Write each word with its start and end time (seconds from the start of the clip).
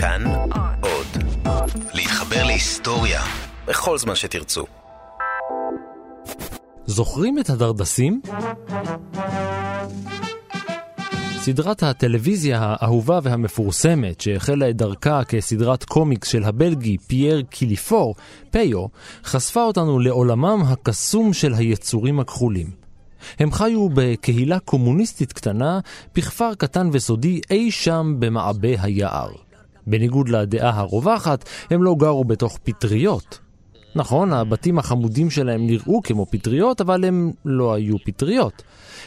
כאן 0.00 0.24
עוד. 0.80 1.06
להתחבר 1.94 2.44
להיסטוריה 2.44 3.22
בכל 3.66 3.98
זמן 3.98 4.14
שתרצו. 4.14 4.64
זוכרים 6.86 7.38
את 7.38 7.50
הדרדסים? 7.50 8.20
סדרת 11.38 11.82
הטלוויזיה 11.82 12.58
האהובה 12.62 13.18
והמפורסמת, 13.22 14.20
שהחלה 14.20 14.70
את 14.70 14.76
דרכה 14.76 15.24
כסדרת 15.24 15.84
קומיקס 15.84 16.28
של 16.28 16.44
הבלגי 16.44 16.98
פייר 16.98 17.42
קיליפור, 17.42 18.14
פיו, 18.50 18.86
חשפה 19.24 19.62
אותנו 19.62 19.98
לעולמם 19.98 20.62
הקסום 20.66 21.32
של 21.32 21.54
היצורים 21.54 22.20
הכחולים. 22.20 22.70
הם 23.38 23.52
חיו 23.52 23.88
בקהילה 23.94 24.58
קומוניסטית 24.58 25.32
קטנה, 25.32 25.80
בכפר 26.14 26.54
קטן 26.54 26.90
וסודי 26.92 27.40
אי 27.50 27.70
שם 27.70 28.14
במעבה 28.18 28.82
היער. 28.82 29.47
בניגוד 29.90 30.28
לדעה 30.28 30.78
הרווחת, 30.80 31.48
הם 31.70 31.82
לא 31.82 31.94
גרו 31.98 32.24
בתוך 32.24 32.58
פטריות. 32.62 33.38
נכון, 33.94 34.32
הבתים 34.32 34.78
החמודים 34.78 35.30
שלהם 35.30 35.66
נראו 35.66 36.02
כמו 36.02 36.26
פטריות, 36.30 36.80
אבל 36.80 37.04
הם 37.04 37.32
לא 37.44 37.74
היו 37.74 37.96
פטריות. 38.04 38.62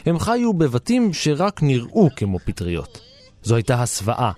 הם 0.06 0.18
חיו 0.18 0.52
בבתים 0.52 1.12
שרק 1.12 1.62
נראו 1.62 2.08
כמו 2.16 2.38
פטריות. 2.38 3.00
זו 3.42 3.54
הייתה 3.54 3.82
הסוואה. 3.82 4.32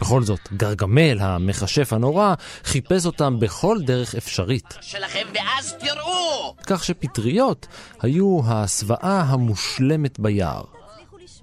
בכל 0.00 0.22
זאת, 0.22 0.40
גרגמל, 0.56 1.18
המכשף 1.20 1.92
הנורא, 1.92 2.34
חיפש 2.64 3.06
אותם 3.06 3.40
בכל 3.40 3.78
דרך 3.86 4.14
אפשרית. 4.14 4.74
שלכם 4.80 5.26
ואז 5.34 5.74
תראו! 5.80 6.54
כך 6.66 6.84
שפטריות 6.84 7.66
היו 8.00 8.40
ההסוואה 8.44 9.20
המושלמת 9.20 10.20
ביער. 10.20 10.62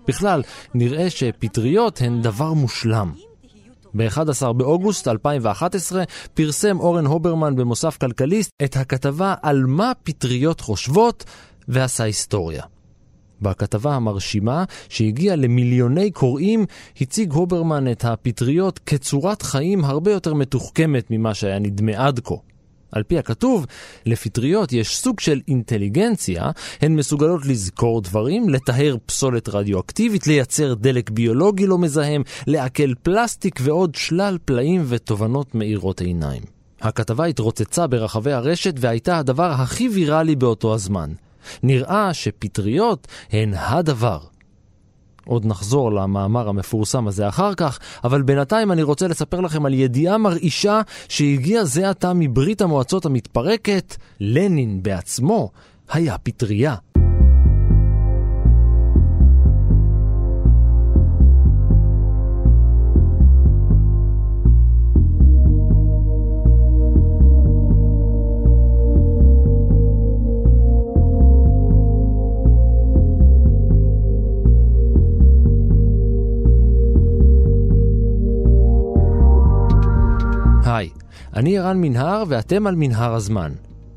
בכלל, 0.08 0.44
נראה 0.74 1.10
שפטריות 1.10 2.02
הן 2.02 2.22
דבר 2.22 2.54
מושלם. 2.54 3.27
ב-11 3.98 4.54
באוגוסט 4.54 5.08
2011 5.08 6.04
פרסם 6.34 6.80
אורן 6.80 7.06
הוברמן 7.06 7.56
במוסף 7.56 7.98
כלכליסט 7.98 8.52
את 8.64 8.78
הכתבה 8.78 9.34
על 9.42 9.64
מה 9.66 9.92
פטריות 10.04 10.62
חושבות 10.62 11.24
ועשה 11.68 12.04
היסטוריה. 12.04 12.64
בכתבה 13.42 13.96
המרשימה, 13.96 14.64
שהגיעה 14.90 15.36
למיליוני 15.36 16.12
קוראים, 16.12 16.66
הציג 17.02 17.32
הוברמן 17.32 17.92
את 17.92 18.06
הפטריות 18.06 18.80
כצורת 18.80 19.42
חיים 19.42 19.86
הרבה 19.86 20.12
יותר 20.12 20.34
מתוחכמת 20.34 21.12
ממה 21.12 21.34
שהיה 21.34 21.60
נדמה 21.60 21.92
עד 22.08 22.20
כה. 22.20 22.36
על 22.92 23.04
פי 23.04 23.18
הכתוב, 23.18 23.66
לפטריות 24.06 24.74
יש 24.74 24.98
סוג 24.98 25.20
של 25.20 25.42
אינטליגנציה, 25.48 26.52
הן 26.82 26.96
מסוגלות 26.96 27.46
לזכור 27.46 28.02
דברים, 28.02 28.50
לטהר 28.50 28.96
פסולת 29.06 29.50
רדיואקטיבית, 29.50 30.28
לייצר 30.28 30.74
דלק 30.74 31.10
ביולוגי 31.10 31.68
לא 31.68 31.78
מזהם, 31.78 32.22
לעכל 32.48 32.94
פלסטיק 33.04 33.60
ועוד 33.64 33.96
שלל 33.96 34.38
פלאים 34.46 34.84
ותובנות 34.88 35.56
מאירות 35.56 36.02
עיניים. 36.02 36.42
הכתבה 36.82 37.26
התרוצצה 37.26 37.88
ברחבי 37.88 38.32
הרשת 38.32 38.74
והייתה 38.80 39.18
הדבר 39.18 39.52
הכי 39.52 39.90
ויראלי 39.90 40.36
באותו 40.36 40.74
הזמן. 40.74 41.12
נראה 41.64 42.14
שפטריות 42.14 43.08
הן 43.32 43.54
הדבר. 43.54 44.20
עוד 45.28 45.46
נחזור 45.46 45.92
למאמר 45.92 46.50
המפורסם 46.50 47.08
הזה 47.08 47.28
אחר 47.28 47.54
כך, 47.54 47.80
אבל 48.04 48.22
בינתיים 48.22 48.72
אני 48.72 48.84
רוצה 48.84 49.08
לספר 49.08 49.40
לכם 49.42 49.66
על 49.66 49.74
ידיעה 49.74 50.18
מרעישה 50.18 50.82
שהגיע 51.10 51.64
זה 51.64 51.90
עתה 51.90 52.12
מברית 52.16 52.62
המועצות 52.62 53.06
המתפרקת, 53.06 53.96
לנין 54.20 54.84
בעצמו 54.84 55.52
היה 55.90 56.18
פטריה. 56.18 56.76
אני 81.38 81.58
ערן 81.58 81.82
מנהר 81.82 82.24
ואתם 82.28 82.68
על 82.68 82.76
מנהר 82.76 83.14
הזמן. 83.14 83.52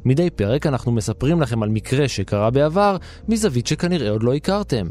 מדי 0.05 0.31
פרק 0.31 0.67
אנחנו 0.67 0.93
מספרים 0.93 1.41
לכם 1.41 1.63
על 1.63 1.69
מקרה 1.69 2.09
שקרה 2.09 2.51
בעבר 2.51 2.97
מזווית 3.29 3.67
שכנראה 3.67 4.11
עוד 4.11 4.23
לא 4.23 4.35
הכרתם. 4.35 4.87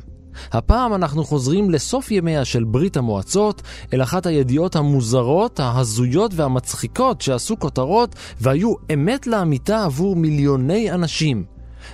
הפעם 0.52 0.94
אנחנו 0.94 1.24
חוזרים 1.24 1.70
לסוף 1.70 2.12
ימיה 2.12 2.46
של 2.46 2.64
ברית 2.64 2.98
המועצות, 2.98 3.62
אל 3.94 4.04
אחת 4.04 4.26
הידיעות 4.26 4.76
המוזרות, 4.76 5.60
ההזויות 5.60 6.32
והמצחיקות 6.36 7.22
שעשו 7.22 7.60
כותרות 7.60 8.16
והיו 8.42 8.74
אמת 8.94 9.28
לאמיתה 9.28 9.84
עבור 9.84 10.16
מיליוני 10.16 10.92
אנשים. 10.92 11.46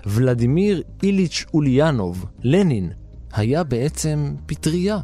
ולדימיר 0.05 0.81
איליץ' 1.03 1.45
אוליאנוב, 1.53 2.25
לנין, 2.43 2.91
היה 3.33 3.63
בעצם 3.63 4.35
פטריה. 4.45 4.97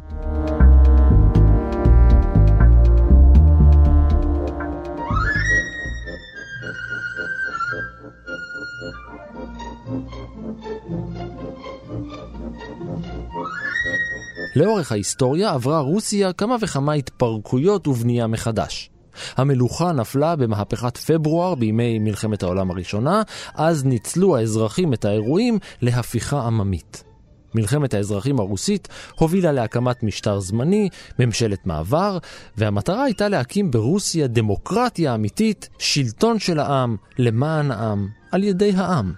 לאורך 14.56 14.92
ההיסטוריה 14.92 15.50
עברה 15.50 15.80
רוסיה 15.80 16.32
כמה 16.32 16.56
וכמה 16.60 16.92
התפרקויות 16.92 17.88
ובנייה 17.88 18.26
מחדש. 18.26 18.90
המלוכה 19.36 19.92
נפלה 19.92 20.36
במהפכת 20.36 20.96
פברואר 20.96 21.54
בימי 21.54 21.98
מלחמת 21.98 22.42
העולם 22.42 22.70
הראשונה, 22.70 23.22
אז 23.54 23.84
ניצלו 23.84 24.36
האזרחים 24.36 24.92
את 24.94 25.04
האירועים 25.04 25.58
להפיכה 25.82 26.42
עממית. 26.42 27.04
מלחמת 27.54 27.94
האזרחים 27.94 28.40
הרוסית 28.40 28.88
הובילה 29.18 29.52
להקמת 29.52 30.02
משטר 30.02 30.40
זמני, 30.40 30.88
ממשלת 31.18 31.66
מעבר, 31.66 32.18
והמטרה 32.56 33.04
הייתה 33.04 33.28
להקים 33.28 33.70
ברוסיה 33.70 34.26
דמוקרטיה 34.26 35.14
אמיתית, 35.14 35.68
שלטון 35.78 36.38
של 36.38 36.58
העם, 36.58 36.96
למען 37.18 37.70
העם, 37.70 38.08
על 38.30 38.44
ידי 38.44 38.72
העם. 38.76 39.12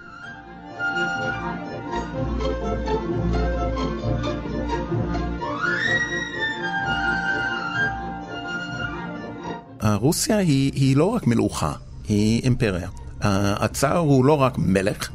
רוסיה 9.94 10.36
היא, 10.36 10.72
היא 10.74 10.96
לא 10.96 11.04
רק 11.04 11.26
מלוכה, 11.26 11.72
היא 12.08 12.42
אימפריה. 12.42 12.88
הצאר 13.20 13.96
הוא 13.96 14.24
לא 14.24 14.32
רק 14.32 14.58
מלך 14.58 15.10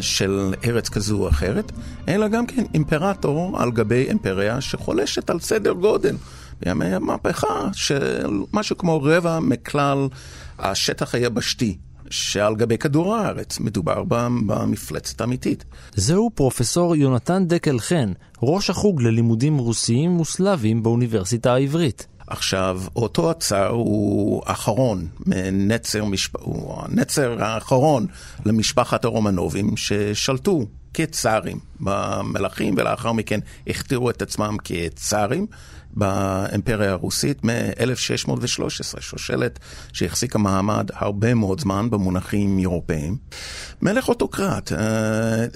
של 0.00 0.54
ארץ 0.64 0.88
כזו 0.88 1.22
או 1.22 1.28
אחרת, 1.28 1.72
אלא 2.08 2.28
גם 2.28 2.46
כן 2.46 2.64
אימפרטור 2.74 3.56
על 3.60 3.70
גבי 3.70 4.06
אימפריה 4.08 4.60
שחולשת 4.60 5.30
על 5.30 5.40
סדר 5.40 5.72
גודל. 5.72 6.16
בימי 6.60 6.94
המהפכה 6.94 7.68
של 7.72 8.28
משהו 8.52 8.78
כמו 8.78 9.02
רבע 9.02 9.40
מכלל 9.40 10.08
השטח 10.58 11.14
היבשתי 11.14 11.76
שעל 12.10 12.54
גבי 12.54 12.78
כדור 12.78 13.16
הארץ 13.16 13.60
מדובר 13.60 14.04
במפלצת 14.46 15.22
אמיתית. 15.22 15.64
זהו 15.94 16.30
פרופסור 16.34 16.96
יונתן 16.96 17.46
דקל 17.46 17.78
חן, 17.78 18.12
ראש 18.42 18.70
החוג 18.70 19.02
ללימודים 19.02 19.58
רוסיים 19.58 20.20
וסלאביים 20.20 20.82
באוניברסיטה 20.82 21.54
העברית. 21.54 22.06
עכשיו, 22.30 22.82
אותו 22.96 23.30
הצאר 23.30 23.68
הוא 23.68 24.42
אחרון, 24.46 25.06
נצר, 25.52 26.04
משפ... 26.04 26.36
הוא 26.36 26.82
הנצר 26.82 27.44
האחרון 27.44 28.06
למשפחת 28.46 29.04
הרומנובים 29.04 29.76
ששלטו 29.76 30.66
כצארים 30.94 31.58
במלכים 31.80 32.74
ולאחר 32.76 33.12
מכן 33.12 33.40
הכתירו 33.66 34.10
את 34.10 34.22
עצמם 34.22 34.56
כצארים 34.64 35.46
באימפריה 35.94 36.90
הרוסית 36.90 37.44
מ-1613, 37.44 39.00
שושלת 39.00 39.58
שהחזיקה 39.92 40.38
מעמד 40.38 40.90
הרבה 40.94 41.34
מאוד 41.34 41.60
זמן 41.60 41.90
במונחים 41.90 42.58
אירופאיים. 42.58 43.16
מלך 43.82 44.08
אוטוקרט, 44.08 44.72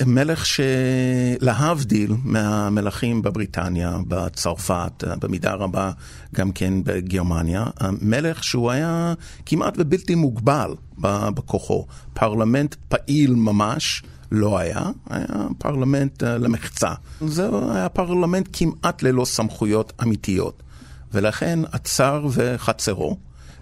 מלך 0.06 0.44
שלהבדיל 0.46 2.12
מהמלכים 2.24 3.22
בבריטניה, 3.22 3.98
בצרפת, 4.08 5.04
במידה 5.20 5.54
רבה 5.54 5.90
גם 6.34 6.52
כן 6.52 6.84
בגרמניה, 6.84 7.64
מלך 8.00 8.44
שהוא 8.44 8.70
היה 8.70 9.14
כמעט 9.46 9.74
ובלתי 9.78 10.14
מוגבל 10.14 10.74
בכוחו, 10.98 11.86
פרלמנט 12.14 12.74
פעיל 12.88 13.34
ממש. 13.34 14.02
לא 14.34 14.58
היה, 14.58 14.82
היה 15.10 15.26
פרלמנט 15.58 16.22
אה, 16.22 16.26
למחצה. 16.26 16.92
זה 17.26 17.48
היה 17.70 17.88
פרלמנט 17.88 18.48
כמעט 18.52 19.02
ללא 19.02 19.24
סמכויות 19.24 19.92
אמיתיות. 20.02 20.62
ולכן 21.12 21.58
הצאר 21.72 22.26
וחצרו 22.30 23.16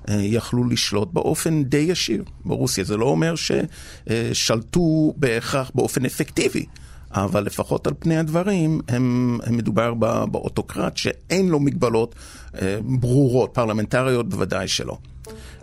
אה, 0.06 0.12
יכלו 0.13 0.65
לשלוט 0.65 1.13
באופן 1.13 1.65
די 1.65 1.77
ישיר 1.77 2.25
ברוסיה. 2.45 2.85
זה 2.85 2.97
לא 2.97 3.05
אומר 3.05 3.35
ששלטו 3.37 5.15
בהכרח 5.17 5.71
באופן 5.75 6.05
אפקטיבי, 6.05 6.67
אבל 7.15 7.45
לפחות 7.45 7.87
על 7.87 7.93
פני 7.99 8.19
הדברים, 8.19 8.81
הם, 8.89 9.39
הם 9.45 9.57
מדובר 9.57 9.95
באוטוקרט 10.27 10.97
שאין 10.97 11.49
לו 11.49 11.61
מגבלות 11.61 12.15
אה, 12.63 12.79
ברורות, 12.83 13.51
פרלמנטריות 13.55 14.29
בוודאי 14.29 14.69
שלא. 14.69 14.99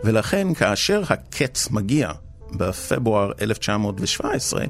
ולכן 0.03 0.53
כאשר 0.53 1.03
הקץ 1.09 1.69
מגיע 1.71 2.11
בפברואר 2.51 3.31
1917, 3.41 4.61
אה, 4.61 4.65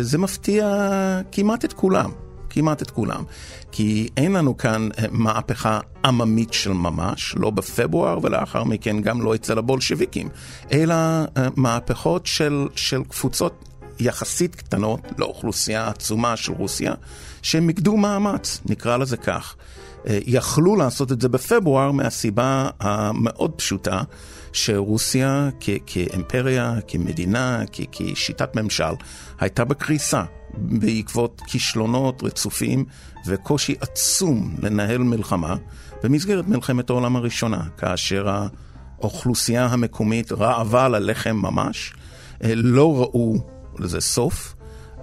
זה 0.00 0.18
מפתיע 0.18 0.86
כמעט 1.32 1.64
את 1.64 1.72
כולם. 1.72 2.10
כמעט 2.50 2.82
את 2.82 2.90
כולם. 2.90 3.24
כי 3.72 4.08
אין 4.16 4.32
לנו 4.32 4.56
כאן 4.56 4.88
אה, 4.98 5.04
מהפכה 5.10 5.80
עממית 6.04 6.52
של 6.52 6.72
ממש, 6.72 7.34
לא 7.38 7.50
בפברואר 7.50 8.18
ולאחר 8.22 8.64
מכן 8.64 9.00
גם 9.00 9.22
לא 9.22 9.34
אצל 9.34 9.58
הבולשביקים, 9.58 10.28
אלא 10.72 10.94
אה, 10.94 11.48
מהפכות 11.56 12.26
של, 12.26 12.66
של 12.76 13.02
קבוצות 13.08 13.64
יחסית 14.00 14.54
קטנות 14.54 15.00
לאוכלוסייה 15.18 15.88
עצומה 15.88 16.36
של 16.36 16.52
רוסיה, 16.52 16.94
שהם 17.42 17.66
מיקדו 17.66 17.96
מאמץ, 17.96 18.60
נקרא 18.66 18.96
לזה 18.96 19.16
כך. 19.16 19.54
יכלו 20.06 20.76
לעשות 20.76 21.12
את 21.12 21.20
זה 21.20 21.28
בפברואר 21.28 21.92
מהסיבה 21.92 22.70
המאוד 22.80 23.50
פשוטה 23.56 24.02
שרוסיה 24.52 25.48
כ- 25.60 25.70
כאימפריה, 25.86 26.74
כמדינה, 26.88 27.62
כ- 27.72 27.80
כשיטת 27.92 28.56
ממשל, 28.56 28.92
הייתה 29.40 29.64
בקריסה 29.64 30.24
בעקבות 30.54 31.42
כישלונות 31.46 32.22
רצופים 32.22 32.84
וקושי 33.26 33.74
עצום 33.80 34.56
לנהל 34.62 34.98
מלחמה 34.98 35.56
במסגרת 36.02 36.48
מלחמת 36.48 36.90
העולם 36.90 37.16
הראשונה, 37.16 37.62
כאשר 37.78 38.28
האוכלוסייה 38.98 39.66
המקומית 39.66 40.32
רעבה 40.32 40.88
ללחם 40.88 41.36
ממש, 41.36 41.92
אה, 42.44 42.52
לא 42.54 43.00
ראו 43.00 43.36
לזה 43.78 44.00
סוף. 44.00 44.54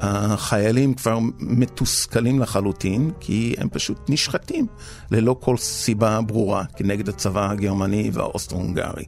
החיילים 0.02 0.94
כבר 0.94 1.20
מתוסכלים 1.40 2.40
לחלוטין, 2.40 3.12
כי 3.20 3.56
הם 3.58 3.70
פשוט 3.70 4.10
נשחטים 4.10 4.68
ללא 5.12 5.36
כל 5.40 5.58
סיבה 5.58 6.22
ברורה 6.22 6.64
כנגד 6.76 7.10
הצבא 7.10 7.50
הגרמני 7.52 8.10
והאוסטרו-הונגרי. 8.14 9.06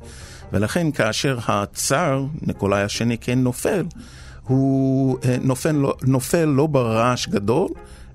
ולכן 0.54 0.92
כאשר 0.92 1.38
הצאר, 1.48 2.26
ניקולאי 2.42 2.82
השני, 2.82 3.18
כן 3.18 3.40
נופל, 3.40 3.86
הוא 4.44 5.18
אה, 5.26 5.38
נופל, 5.42 5.72
לא, 5.72 5.96
נופל 6.04 6.46
לא 6.46 6.68
ברעש 6.68 7.28
גדול, 7.28 7.70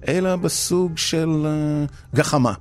אלא 0.08 0.36
בסוג 0.36 0.98
של 0.98 1.46
אה, 1.46 1.84
גחמה. 2.14 2.52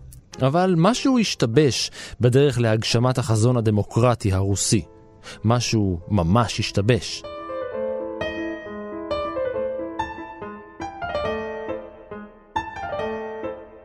אבל 0.42 0.76
משהו 0.78 1.20
השתבש 1.20 1.92
בדרך 2.22 2.60
להגשמת 2.60 3.18
החזון 3.18 3.58
הדמוקרטי 3.58 4.34
הרוסי. 4.34 4.82
משהו 5.44 6.00
ממש 6.08 6.60
השתבש. 6.60 7.24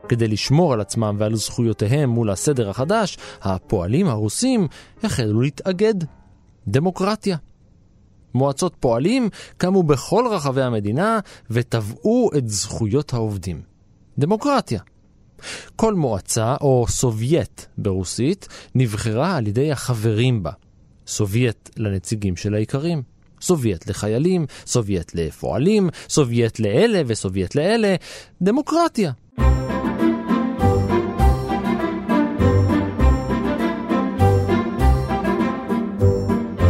כדי 0.09 0.27
לשמור 0.27 0.73
על 0.73 0.81
עצמם 0.81 1.15
ועל 1.19 1.35
זכויותיהם 1.35 2.09
מול 2.09 2.29
הסדר 2.29 2.69
החדש, 2.69 3.17
הפועלים 3.41 4.07
הרוסים 4.07 4.67
החלו 5.03 5.41
להתאגד. 5.41 5.95
דמוקרטיה. 6.67 7.37
מועצות 8.33 8.75
פועלים 8.79 9.29
קמו 9.57 9.83
בכל 9.83 10.25
רחבי 10.31 10.61
המדינה 10.61 11.19
ותבעו 11.49 12.29
את 12.37 12.49
זכויות 12.49 13.13
העובדים. 13.13 13.61
דמוקרטיה. 14.17 14.81
כל 15.75 15.93
מועצה, 15.93 16.55
או 16.61 16.85
סובייט 16.89 17.61
ברוסית, 17.77 18.47
נבחרה 18.75 19.35
על 19.35 19.47
ידי 19.47 19.71
החברים 19.71 20.43
בה. 20.43 20.51
סובייט 21.07 21.69
לנציגים 21.77 22.35
של 22.35 22.53
האיכרים. 22.53 23.01
סובייט 23.41 23.89
לחיילים, 23.89 24.45
סובייט 24.65 25.11
לפועלים, 25.15 25.89
סובייט 26.09 26.59
לאלה 26.59 27.01
וסובייט 27.07 27.55
לאלה. 27.55 27.95
דמוקרטיה. 28.41 29.11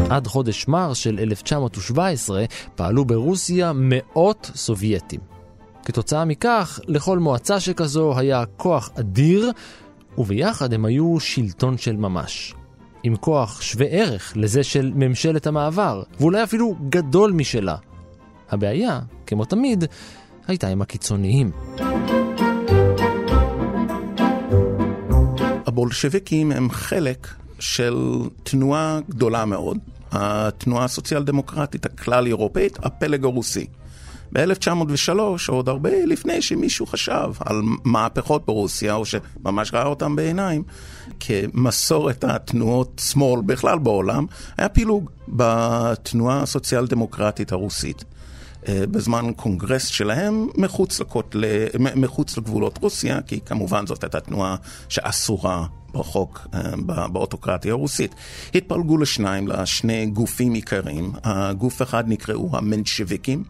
עד 0.09 0.27
חודש 0.27 0.67
מרס 0.67 0.97
של 0.97 1.19
1917 1.19 2.45
פעלו 2.75 3.05
ברוסיה 3.05 3.71
מאות 3.75 4.51
סובייטים. 4.55 5.19
כתוצאה 5.85 6.25
מכך, 6.25 6.79
לכל 6.87 7.19
מועצה 7.19 7.59
שכזו 7.59 8.17
היה 8.17 8.43
כוח 8.57 8.89
אדיר, 8.99 9.51
וביחד 10.17 10.73
הם 10.73 10.85
היו 10.85 11.19
שלטון 11.19 11.77
של 11.77 11.95
ממש. 11.95 12.53
עם 13.03 13.15
כוח 13.15 13.61
שווה 13.61 13.85
ערך 13.85 14.33
לזה 14.35 14.63
של 14.63 14.91
ממשלת 14.95 15.47
המעבר, 15.47 16.03
ואולי 16.19 16.43
אפילו 16.43 16.75
גדול 16.89 17.31
משלה. 17.31 17.75
הבעיה, 18.49 18.99
כמו 19.25 19.45
תמיד, 19.45 19.83
הייתה 20.47 20.67
עם 20.67 20.81
הקיצוניים. 20.81 21.51
הבולשביקים 25.65 26.51
הם 26.51 26.69
חלק 26.69 27.27
של 27.59 27.95
תנועה 28.43 28.99
גדולה 29.09 29.45
מאוד, 29.45 29.77
התנועה 30.11 30.85
הסוציאל 30.85 31.23
דמוקרטית 31.23 31.85
הכלל 31.85 32.25
אירופאית, 32.25 32.77
הפלג 32.85 33.23
הרוסי. 33.23 33.67
ב-1903, 34.31 35.19
עוד 35.47 35.69
הרבה 35.69 35.89
לפני 36.05 36.41
שמישהו 36.41 36.85
חשב 36.85 37.31
על 37.39 37.61
מהפכות 37.83 38.45
ברוסיה, 38.45 38.93
או 38.93 39.05
שממש 39.05 39.73
ראה 39.73 39.85
אותם 39.85 40.15
בעיניים, 40.15 40.63
כמסורת 41.19 42.23
התנועות 42.23 43.01
שמאל 43.11 43.41
בכלל 43.41 43.79
בעולם, 43.79 44.25
היה 44.57 44.69
פילוג 44.69 45.09
בתנועה 45.27 46.41
הסוציאל 46.41 46.87
דמוקרטית 46.87 47.51
הרוסית. 47.51 48.03
אה, 48.67 48.83
בזמן 48.91 49.31
קונגרס 49.35 49.85
שלהם 49.87 50.47
מחוץ, 50.55 50.99
לקוט, 50.99 51.35
מחוץ 51.95 52.37
לגבולות 52.37 52.77
רוסיה, 52.81 53.21
כי 53.21 53.39
כמובן 53.41 53.87
זאת 53.87 54.03
הייתה 54.03 54.19
תנועה 54.19 54.55
שאסורה 54.89 55.65
בחוק 55.97 56.47
אה, 56.53 57.07
באוטוקרטיה 57.07 57.71
הרוסית. 57.71 58.15
התפלגו 58.55 58.97
לשניים, 58.97 59.47
לשני 59.47 60.05
גופים 60.05 60.53
עיקריים. 60.53 61.11
הגוף 61.23 61.81
אחד 61.81 62.03
נקראו 62.07 62.49
המנשוויקים. 62.53 63.43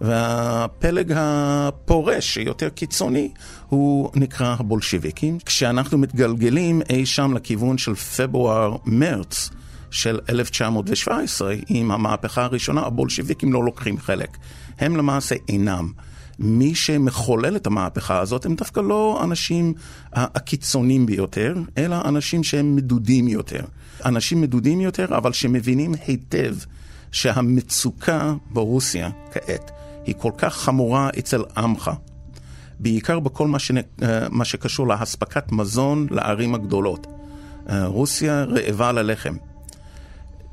והפלג 0.00 1.12
הפורש, 1.16 2.36
יותר 2.36 2.68
קיצוני, 2.68 3.30
הוא 3.68 4.10
נקרא 4.14 4.56
הבולשוויקים. 4.58 5.38
כשאנחנו 5.44 5.98
מתגלגלים 5.98 6.82
אי 6.90 7.06
שם 7.06 7.34
לכיוון 7.34 7.78
של 7.78 7.94
פברואר-מרץ 7.94 9.50
של 9.90 10.18
1917, 10.28 11.54
עם 11.68 11.90
המהפכה 11.90 12.44
הראשונה, 12.44 12.80
הבולשוויקים 12.80 13.52
לא 13.52 13.64
לוקחים 13.64 13.98
חלק. 13.98 14.36
הם 14.78 14.96
למעשה 14.96 15.34
אינם. 15.48 15.92
מי 16.40 16.74
שמחולל 16.74 17.56
את 17.56 17.66
המהפכה 17.66 18.18
הזאת 18.18 18.46
הם 18.46 18.54
דווקא 18.54 18.80
לא 18.80 19.18
האנשים 19.20 19.74
הקיצוניים 20.12 21.06
ביותר, 21.06 21.54
אלא 21.78 21.96
אנשים 22.04 22.44
שהם 22.44 22.76
מדודים 22.76 23.28
יותר. 23.28 23.64
אנשים 24.04 24.40
מדודים 24.40 24.80
יותר, 24.80 25.16
אבל 25.16 25.32
שמבינים 25.32 25.94
היטב 26.06 26.54
שהמצוקה 27.12 28.34
ברוסיה 28.50 29.10
כעת 29.32 29.70
היא 30.06 30.14
כל 30.18 30.32
כך 30.38 30.56
חמורה 30.56 31.10
אצל 31.18 31.42
עמך, 31.56 31.90
בעיקר 32.80 33.18
בכל 33.18 33.48
מה, 33.48 33.58
שנ... 33.58 33.74
מה 34.30 34.44
שקשור 34.44 34.88
לאספקת 34.88 35.52
מזון 35.52 36.06
לערים 36.10 36.54
הגדולות. 36.54 37.06
רוסיה 37.84 38.44
רעבה 38.44 38.92
ללחם, 38.92 39.36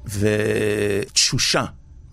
ותשושה 0.06 1.66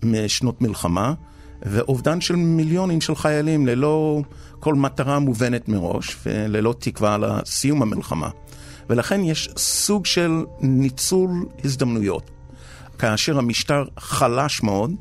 משנות 0.03 0.61
מלחמה, 0.61 1.13
ואובדן 1.61 2.21
של 2.21 2.35
מיליונים 2.35 3.01
של 3.01 3.15
חיילים 3.15 3.67
ללא 3.67 4.21
כל 4.59 4.75
מטרה 4.75 5.19
מובנת 5.19 5.69
מראש 5.69 6.17
וללא 6.25 6.75
תקווה 6.79 7.17
לסיום 7.17 7.81
המלחמה. 7.81 8.29
ולכן 8.89 9.23
יש 9.23 9.49
סוג 9.57 10.05
של 10.05 10.43
ניצול 10.61 11.45
הזדמנויות. 11.63 12.31
כאשר 12.99 13.37
המשטר 13.37 13.85
חלש 13.97 14.63
מאוד, 14.63 14.91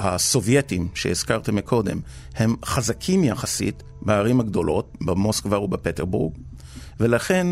הסובייטים 0.00 0.88
שהזכרתם 0.94 1.54
מקודם, 1.54 2.00
הם 2.34 2.56
חזקים 2.64 3.24
יחסית 3.24 3.82
בערים 4.02 4.40
הגדולות, 4.40 4.96
במוסקבה 5.00 5.58
ובפטרבורג, 5.58 6.34
ולכן 7.00 7.46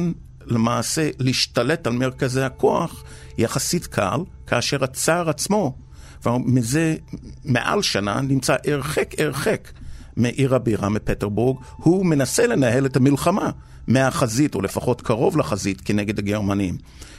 למעשה 0.46 1.10
להשתלט 1.18 1.86
על 1.86 1.92
מרכזי 1.92 2.42
הכוח 2.42 3.04
יחסית 3.38 3.86
קל, 3.86 4.20
כאשר 4.46 4.84
הצאר 4.84 5.30
עצמו 5.30 5.76
כבר 6.24 6.38
מזה 6.38 6.96
מעל 7.44 7.82
שנה 7.82 8.20
נמצא 8.20 8.56
הרחק 8.66 9.20
הרחק 9.20 9.68
מעיר 10.16 10.54
הבירה, 10.54 10.88
מפטרבורג, 10.88 11.56
הוא 11.76 12.06
מנסה 12.06 12.46
לנהל 12.46 12.86
את 12.86 12.96
המלחמה 12.96 13.50
מהחזית, 13.86 14.54
או 14.54 14.60
לפחות 14.60 15.00
קרוב 15.00 15.36
לחזית, 15.38 15.80
כנגד 15.84 16.18
הגרמנים. 16.18 16.76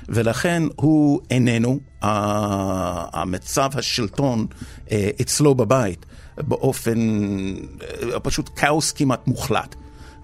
ולכן 0.09 0.63
הוא 0.75 1.21
איננו, 1.29 1.79
המצב 2.01 3.69
השלטון 3.73 4.45
אה, 4.91 5.09
אצלו 5.21 5.55
בבית 5.55 6.05
באופן, 6.37 6.99
אה, 8.13 8.19
פשוט 8.19 8.49
כאוס 8.55 8.91
כמעט 8.91 9.27
מוחלט. 9.27 9.75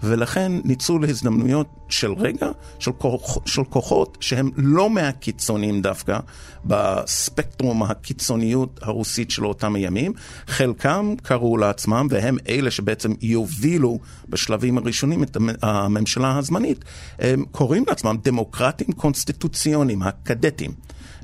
ולכן 0.04 0.52
ניצול 0.64 1.06
הזדמנויות 1.06 1.68
של 1.90 2.14
רגע, 2.14 2.48
של, 2.80 2.92
כוח, 2.92 3.38
של 3.46 3.64
כוחות 3.64 4.18
שהם 4.22 4.52
לא 4.58 4.90
מהקיצונים 4.90 5.82
דווקא 5.82 6.20
בספקטרום 6.66 7.84
הקיצוניות 7.84 8.80
הרוסית 8.84 9.32
של 9.32 9.46
אותם 9.46 9.76
הימים. 9.76 10.14
חלקם 10.48 11.16
קראו 11.24 11.58
לעצמם, 11.58 12.08
והם 12.10 12.38
אלה 12.50 12.72
שבעצם 12.72 13.14
יובילו 13.22 14.00
בשלבים 14.30 14.78
הראשונים 14.78 15.24
את 15.24 15.38
הממשלה 15.62 16.38
הזמנית, 16.38 16.86
הם 17.20 17.46
קוראים 17.52 17.84
לעצמם 17.88 18.18
דמוקרטים 18.24 18.92
קונסטיטוציוניים, 18.92 20.02
הקדטים. 20.04 20.72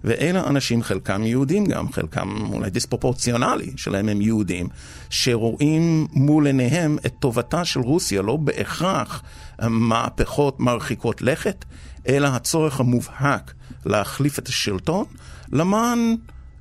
ואלה 0.04 0.48
אנשים, 0.48 0.84
חלקם 0.84 1.24
יהודים 1.24 1.66
גם, 1.66 1.92
חלקם 1.92 2.30
אולי 2.54 2.70
דיספרופורציונלי 2.70 3.72
שלהם 3.76 4.10
הם 4.10 4.22
יהודים, 4.22 4.68
שרואים 5.10 6.08
מול 6.14 6.48
עיניהם 6.48 6.98
את 7.06 7.14
טובתה 7.20 7.66
של 7.66 7.80
רוסיה, 7.80 8.22
לא 8.22 8.36
בהכרח 8.36 9.24
מהפכות 9.62 10.60
מרחיקות 10.60 11.22
לכת, 11.22 11.66
אלא 12.08 12.28
הצורך 12.28 12.80
המובהק 12.80 13.54
להחליף 13.86 14.40
את 14.40 14.48
השלטון 14.48 15.06
למען 15.52 16.16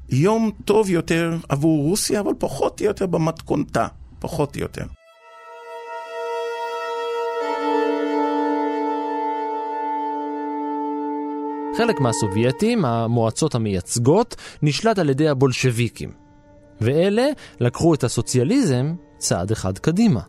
יום 0.08 0.50
טוב 0.64 0.90
יותר 0.90 1.36
עבור 1.48 1.82
רוסיה, 1.82 2.20
אבל 2.20 2.32
פחות 2.38 2.80
או 2.80 2.86
יותר 2.86 3.06
במתכונתה, 3.06 3.86
פחות 4.18 4.56
או 4.56 4.60
יותר. 4.60 4.84
חלק 11.76 12.00
מהסובייטים, 12.00 12.84
המועצות 12.84 13.54
המייצגות, 13.54 14.36
נשלט 14.62 14.98
על 14.98 15.10
ידי 15.10 15.28
הבולשביקים. 15.28 16.12
ואלה 16.80 17.26
לקחו 17.60 17.94
את 17.94 18.04
הסוציאליזם 18.04 18.94
צעד 19.18 19.50
אחד 19.50 19.78
קדימה. 19.78 20.20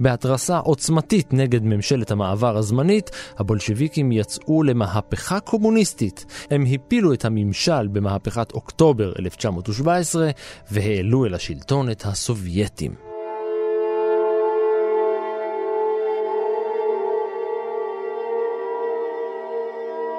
בהתרסה 0.00 0.58
עוצמתית 0.58 1.32
נגד 1.32 1.62
ממשלת 1.62 2.10
המעבר 2.10 2.56
הזמנית, 2.56 3.10
הבולשביקים 3.38 4.12
יצאו 4.12 4.62
למהפכה 4.62 5.40
קומוניסטית. 5.40 6.24
הם 6.50 6.64
הפילו 6.74 7.12
את 7.12 7.24
הממשל 7.24 7.88
במהפכת 7.88 8.52
אוקטובר 8.52 9.12
1917 9.18 10.30
והעלו 10.70 11.26
אל 11.26 11.34
השלטון 11.34 11.90
את 11.90 12.06
הסובייטים. 12.06 13.11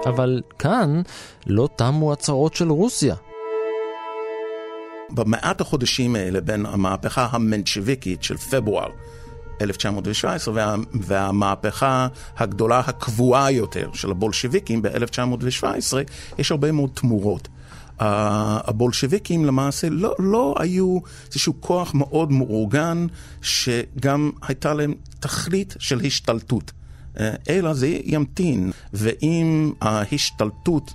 אבל 0.06 0.42
כאן 0.60 1.02
לא 1.48 1.70
תמו 1.76 2.14
הצהרות 2.14 2.54
של 2.54 2.70
רוסיה. 2.70 3.16
במעט 5.10 5.62
החודשים 5.62 6.16
האלה 6.16 6.42
בין 6.42 6.66
המהפכה 6.66 7.28
המנצ'וויקית 7.32 8.24
של 8.24 8.38
פברואר 8.38 8.90
1917 9.62 10.54
וה, 10.54 10.76
והמהפכה 10.94 12.08
הגדולה 12.38 12.80
הקבועה 12.80 13.52
יותר 13.52 13.90
של 13.94 14.12
הבולשוויקים 14.12 14.82
ב-1917, 14.82 15.94
יש 16.38 16.52
הרבה 16.52 16.72
מאוד 16.72 16.90
תמורות. 16.94 17.48
הבולשוויקים 18.00 19.46
למעשה 19.46 19.90
לא, 19.90 20.16
לא 20.20 20.56
היו 20.60 20.98
איזשהו 21.28 21.54
כוח 21.60 21.94
מאוד 21.94 22.32
מאורגן 22.32 23.08
שגם 23.42 24.32
הייתה 24.42 24.74
להם 24.74 24.94
תכלית 25.20 25.76
של 25.80 26.02
השתלטות. 26.06 26.72
אה, 27.20 27.34
אלא 27.50 27.74
זה 27.74 27.98
ימתין, 28.04 28.72
ואם 28.94 29.74
ההשתלטות 29.82 30.94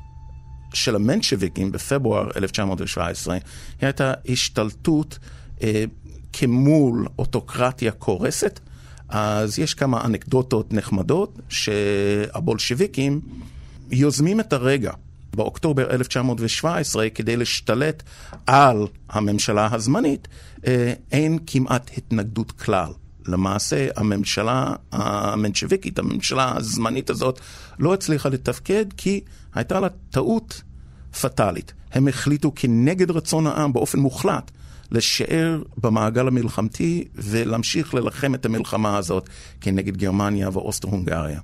של 0.75 0.97
המנשוויקים 0.97 1.73
בפברואר 1.73 2.29
1917 2.37 3.35
היא 3.35 3.43
הייתה 3.81 4.13
השתלטות 4.29 5.19
אה, 5.63 5.85
כמול 6.33 7.07
אוטוקרטיה 7.19 7.93
קורסת, 7.93 8.61
אז 9.09 9.59
יש 9.59 9.75
כמה 9.75 10.05
אנקדוטות 10.05 10.73
נחמדות 10.73 11.39
שהבולשוויקים 11.49 13.21
יוזמים 13.91 14.41
את 14.41 14.53
הרגע 14.53 14.93
באוקטובר 15.35 15.91
1917 15.91 17.11
כדי 17.11 17.37
להשתלט 17.37 18.03
על 18.47 18.87
הממשלה 19.09 19.69
הזמנית, 19.73 20.29
אה, 20.67 20.93
אין 21.13 21.39
כמעט 21.47 21.91
התנגדות 21.97 22.53
כלל. 22.53 22.91
למעשה 23.29 23.89
הממשלה 23.97 24.75
המנשוויקית, 24.93 25.99
הממשלה 25.99 26.57
הזמנית 26.57 27.11
הזאת, 27.11 27.41
לא 27.79 27.95
הצליחה 27.95 28.29
לתפקד 28.29 28.85
כי 28.97 29.21
הייתה 29.55 29.81
לה 29.81 29.89
טעות 30.11 30.63
פטאלית. 31.21 31.73
הם 31.93 32.09
החליטו 32.09 32.53
כנגד 32.57 33.11
רצון 33.11 33.47
העם 33.47 33.73
באופן 33.73 33.99
מוחלט 33.99 34.51
לשאר 34.91 35.63
במעגל 35.77 36.29
המלחמתי 36.29 37.05
ולהמשיך 37.15 37.95
ללחם 37.95 38.35
את 38.35 38.47
המלחמה 38.47 38.97
הזאת 38.97 39.29
כנגד 39.61 39.97
גרמניה 39.97 40.49
ואוסטרו-הונגריה. 40.53 41.41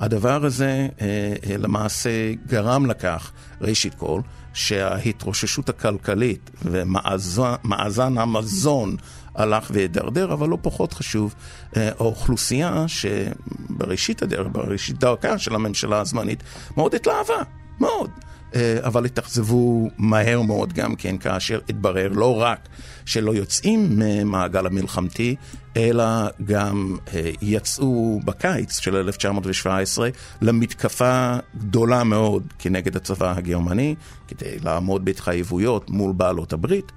הדבר 0.00 0.44
הזה 0.44 0.88
אה, 1.00 1.06
אה, 1.50 1.56
למעשה 1.56 2.10
גרם 2.46 2.86
לכך, 2.86 3.32
ראשית 3.60 3.94
כל, 3.94 4.20
שההתרוששות 4.52 5.68
הכלכלית 5.68 6.50
ומאזן 6.64 8.18
המזון 8.18 8.96
הלך 9.34 9.70
והידרדר, 9.74 10.32
אבל 10.32 10.48
לא 10.48 10.58
פחות 10.62 10.92
חשוב, 10.92 11.34
אה, 11.76 11.88
האוכלוסייה 11.88 12.84
שבראשית 12.88 14.22
הדרך, 14.22 14.46
בראשית 14.52 14.98
דרכה 14.98 15.38
של 15.38 15.54
הממשלה 15.54 16.00
הזמנית, 16.00 16.42
מאוד 16.76 16.94
התלהבה, 16.94 17.42
מאוד. 17.80 18.10
אה, 18.54 18.78
אבל 18.82 19.04
התאכזבו 19.04 19.90
מהר 19.98 20.42
מאוד 20.42 20.72
גם 20.72 20.96
כן, 20.96 21.18
כאשר 21.18 21.60
התברר 21.68 22.08
לא 22.08 22.42
רק 22.42 22.68
שלא 23.04 23.34
יוצאים 23.34 23.98
ממעגל 23.98 24.66
המלחמתי, 24.66 25.36
אלא 25.76 26.04
גם 26.44 26.96
אה, 27.14 27.30
יצאו 27.42 28.20
בקיץ 28.24 28.78
של 28.78 28.96
1917 28.96 30.08
למתקפה 30.42 31.36
גדולה 31.58 32.04
מאוד 32.04 32.42
כנגד 32.58 32.96
הצבא 32.96 33.34
הגרמני, 33.36 33.94
כדי 34.28 34.58
לעמוד 34.64 35.04
בהתחייבויות 35.04 35.90
מול 35.90 36.12
בעלות 36.12 36.52
הברית, 36.52 36.92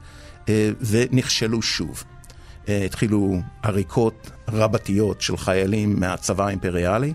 ונכשלו 0.81 1.61
שוב. 1.61 2.03
אה, 2.69 2.85
התחילו 2.85 3.39
עריקות 3.63 4.31
רבתיות 4.47 5.21
של 5.21 5.37
חיילים 5.37 5.99
מהצבא 5.99 6.45
האימפריאלי, 6.45 7.13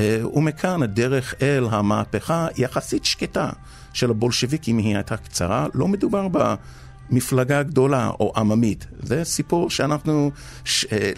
אה, 0.00 0.28
ומכאן 0.34 0.82
הדרך 0.82 1.34
אל 1.42 1.66
המהפכה 1.70 2.46
יחסית 2.56 3.04
שקטה 3.04 3.50
של 3.94 4.10
הבולשביקים 4.10 4.78
היא 4.78 4.94
הייתה 4.94 5.16
קצרה, 5.16 5.66
לא 5.74 5.88
מדובר 5.88 6.28
במפלגה 7.10 7.62
גדולה 7.62 8.10
או 8.20 8.32
עממית. 8.36 8.86
זה 9.02 9.24
סיפור 9.24 9.70
שאנחנו 9.70 10.30
ש... 10.64 10.86
אה, 10.92 11.10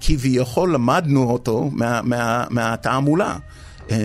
כביכול 0.00 0.74
למדנו 0.74 1.30
אותו 1.30 1.70
מה, 1.72 2.00
מה, 2.02 2.44
מהתעמולה. 2.50 3.36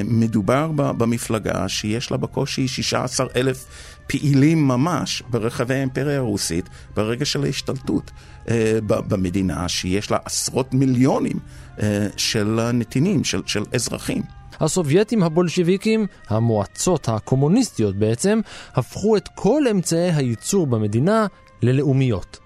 מדובר 0.04 0.72
במפלגה 0.72 1.70
שיש 1.70 2.12
לה 2.12 2.18
בקושי 2.18 2.68
16 2.68 3.28
אלף 3.36 3.66
פעילים 4.08 4.68
ממש 4.68 5.24
ברחבי 5.30 5.74
האימפריה 5.74 6.18
הרוסית 6.18 6.70
ברגע 6.96 7.26
של 7.26 7.44
ההשתלטות 7.44 8.12
אה, 8.50 8.80
במדינה 8.88 9.70
שיש 9.70 10.12
לה 10.12 10.18
עשרות 10.26 10.74
מיליונים 10.74 11.40
אה, 11.82 12.08
של 12.18 12.72
נתינים, 12.74 13.24
של, 13.24 13.42
של 13.46 13.64
אזרחים. 13.74 14.22
הסובייטים 14.60 15.24
הבולשביקים, 15.24 16.08
המועצות 16.28 17.10
הקומוניסטיות 17.10 17.96
בעצם, 17.96 18.40
הפכו 18.76 19.18
את 19.18 19.30
כל 19.36 19.64
אמצעי 19.72 20.12
הייצור 20.12 20.68
במדינה 20.68 21.28
ללאומיות. 21.62 22.40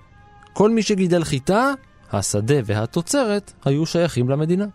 כל 0.53 0.69
מי 0.69 0.83
שגידל 0.83 1.23
חיטה, 1.23 1.71
השדה 2.11 2.55
והתוצרת 2.65 3.53
היו 3.65 3.85
שייכים 3.85 4.29
למדינה. 4.29 4.65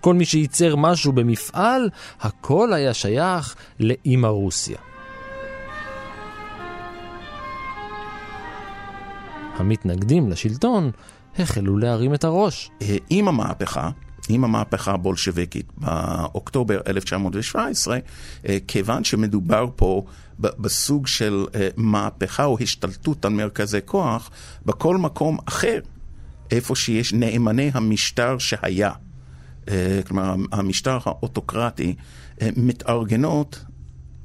כל 0.00 0.14
מי 0.14 0.24
שייצר 0.24 0.76
משהו 0.76 1.12
במפעל, 1.12 1.90
הכל 2.20 2.72
היה 2.72 2.94
שייך 2.94 3.56
לאימא 3.80 4.26
רוסיה. 4.26 4.78
המתנגדים 9.56 10.30
לשלטון 10.30 10.90
החלו 11.38 11.78
להרים 11.78 12.14
את 12.14 12.24
הראש. 12.24 12.70
אה, 12.82 12.96
עם 13.10 13.28
המהפכה, 13.28 13.90
עם 14.28 14.44
המהפכה 14.44 14.92
הבולשביקית 14.92 15.72
באוקטובר 15.76 16.80
1917, 16.86 17.98
אה, 18.48 18.58
כיוון 18.68 19.04
שמדובר 19.04 19.66
פה 19.76 20.04
בסוג 20.38 21.06
של 21.06 21.46
אה, 21.54 21.68
מהפכה 21.76 22.44
או 22.44 22.56
השתלטות 22.60 23.24
על 23.24 23.32
מרכזי 23.32 23.78
כוח, 23.84 24.30
בכל 24.66 24.96
מקום 24.96 25.38
אחר, 25.44 25.78
איפה 26.50 26.76
שיש 26.76 27.12
נאמני 27.12 27.70
המשטר 27.74 28.38
שהיה. 28.38 28.92
כלומר, 30.06 30.34
המשטר 30.52 30.98
האוטוקרטי, 31.04 31.94
מתארגנות 32.56 33.64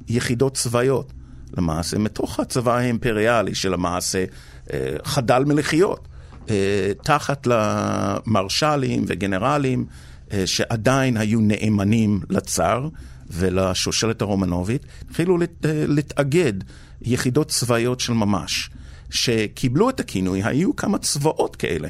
יחידות 0.08 0.54
צבאיות. 0.54 1.12
למעשה, 1.56 1.98
מתוך 1.98 2.40
הצבא 2.40 2.76
האימפריאלי 2.76 3.54
שלמעשה 3.54 4.24
אה, 4.72 4.96
חדל 5.04 5.44
מלחיות, 5.46 5.98
אה, 5.98 6.13
תחת 7.02 7.46
למרשלים 7.46 9.04
וגנרלים 9.06 9.86
אה, 10.32 10.46
שעדיין 10.46 11.16
היו 11.16 11.40
נאמנים 11.40 12.20
לצאר 12.30 12.88
ולשושלת 13.30 14.22
הרומנובית, 14.22 14.86
התחילו 15.08 15.38
להתאגד 15.64 16.52
יחידות 17.02 17.48
צבאיות 17.48 18.00
של 18.00 18.12
ממש. 18.12 18.70
שקיבלו 19.10 19.90
את 19.90 20.00
הכינוי, 20.00 20.42
היו 20.44 20.76
כמה 20.76 20.98
צבאות 20.98 21.56
כאלה. 21.56 21.88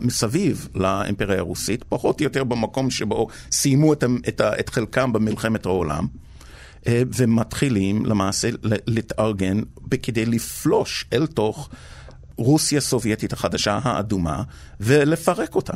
מסביב 0.00 0.68
לאימפריה 0.74 1.38
הרוסית, 1.38 1.84
פחות 1.88 2.20
או 2.20 2.24
יותר 2.24 2.44
במקום 2.44 2.90
שבו 2.90 3.28
סיימו 3.52 3.92
את, 3.92 4.04
את, 4.28 4.40
את 4.40 4.68
חלקם 4.68 5.12
במלחמת 5.12 5.66
העולם, 5.66 6.06
אה, 6.86 7.02
ומתחילים 7.16 8.06
למעשה 8.06 8.48
להתארגן 8.62 9.60
כדי 10.02 10.26
לפלוש 10.26 11.04
אל 11.12 11.26
תוך 11.26 11.68
רוסיה 12.38 12.78
הסובייטית 12.78 13.32
החדשה 13.32 13.78
האדומה 13.82 14.42
ולפרק 14.80 15.54
אותה. 15.54 15.74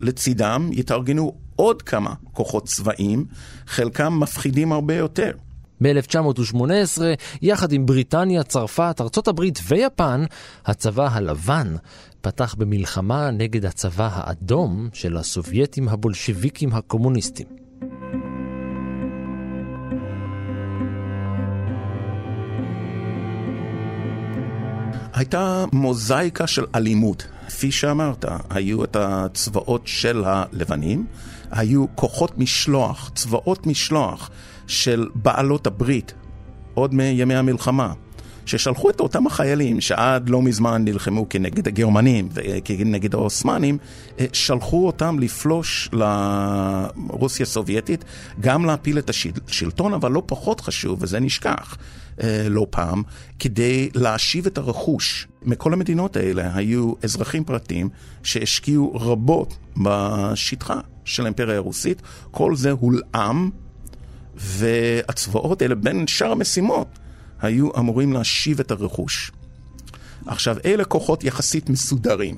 לצידם 0.00 0.70
יתארגנו 0.72 1.32
עוד 1.56 1.82
כמה 1.82 2.14
כוחות 2.32 2.66
צבאיים, 2.66 3.26
חלקם 3.66 4.20
מפחידים 4.20 4.72
הרבה 4.72 4.94
יותר. 4.94 5.30
ב-1918, 5.82 7.02
יחד 7.42 7.72
עם 7.72 7.86
בריטניה, 7.86 8.42
צרפת, 8.42 8.96
ארצות 9.00 9.28
הברית 9.28 9.58
ויפן, 9.68 10.24
הצבא 10.66 11.08
הלבן 11.12 11.76
פתח 12.20 12.54
במלחמה 12.58 13.30
נגד 13.30 13.64
הצבא 13.64 14.08
האדום 14.12 14.88
של 14.92 15.16
הסובייטים 15.16 15.88
הבולשביקים 15.88 16.72
הקומוניסטים. 16.72 17.63
הייתה 25.14 25.64
מוזאיקה 25.72 26.46
של 26.46 26.64
אלימות. 26.74 27.26
כפי 27.48 27.72
שאמרת, 27.72 28.24
היו 28.50 28.84
את 28.84 28.96
הצבאות 28.96 29.82
של 29.84 30.22
הלבנים, 30.26 31.06
היו 31.50 31.86
כוחות 31.94 32.38
משלוח, 32.38 33.10
צבאות 33.14 33.66
משלוח 33.66 34.30
של 34.66 35.08
בעלות 35.14 35.66
הברית, 35.66 36.14
עוד 36.74 36.94
מימי 36.94 37.34
המלחמה. 37.34 37.92
ששלחו 38.46 38.90
את 38.90 39.00
אותם 39.00 39.26
החיילים 39.26 39.80
שעד 39.80 40.28
לא 40.28 40.42
מזמן 40.42 40.84
נלחמו 40.84 41.28
כנגד 41.28 41.68
הגרמנים 41.68 42.28
וכנגד 42.32 43.14
העות'מאנים, 43.14 43.78
אה, 44.18 44.26
שלחו 44.32 44.86
אותם 44.86 45.18
לפלוש 45.18 45.88
לרוסיה 45.92 47.44
הסובייטית, 47.44 48.04
גם 48.40 48.64
להפיל 48.64 48.98
את 48.98 49.10
השלטון, 49.48 49.94
אבל 49.94 50.12
לא 50.12 50.22
פחות 50.26 50.60
חשוב, 50.60 50.98
וזה 51.02 51.20
נשכח. 51.20 51.76
אה, 52.22 52.46
לא 52.48 52.66
פעם, 52.70 53.02
כדי 53.38 53.88
להשיב 53.94 54.46
את 54.46 54.58
הרכוש. 54.58 55.28
מכל 55.42 55.72
המדינות 55.72 56.16
האלה 56.16 56.50
היו 56.54 56.92
אזרחים 57.02 57.44
פרטיים 57.44 57.88
שהשקיעו 58.22 58.94
רבות 58.94 59.56
בשטחה 59.82 60.80
של 61.04 61.22
האימפריה 61.22 61.56
הרוסית. 61.56 62.02
כל 62.30 62.56
זה 62.56 62.70
הולאם, 62.70 63.50
והצבאות 64.36 65.62
האלה, 65.62 65.74
בין 65.74 66.06
שאר 66.06 66.32
המשימות, 66.32 66.98
היו 67.42 67.68
אמורים 67.78 68.12
להשיב 68.12 68.60
את 68.60 68.70
הרכוש. 68.70 69.32
עכשיו, 70.26 70.56
אלה 70.64 70.84
כוחות 70.84 71.24
יחסית 71.24 71.70
מסודרים. 71.70 72.36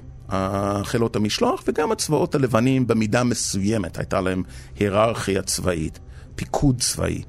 חילות 0.82 1.16
המשלוח 1.16 1.62
וגם 1.66 1.92
הצבאות 1.92 2.34
הלבנים 2.34 2.86
במידה 2.86 3.24
מסוימת 3.24 3.98
הייתה 3.98 4.20
להם 4.20 4.42
היררכיה 4.78 5.42
צבאית, 5.42 5.98
פיקוד 6.34 6.80
צבאי. 6.80 7.22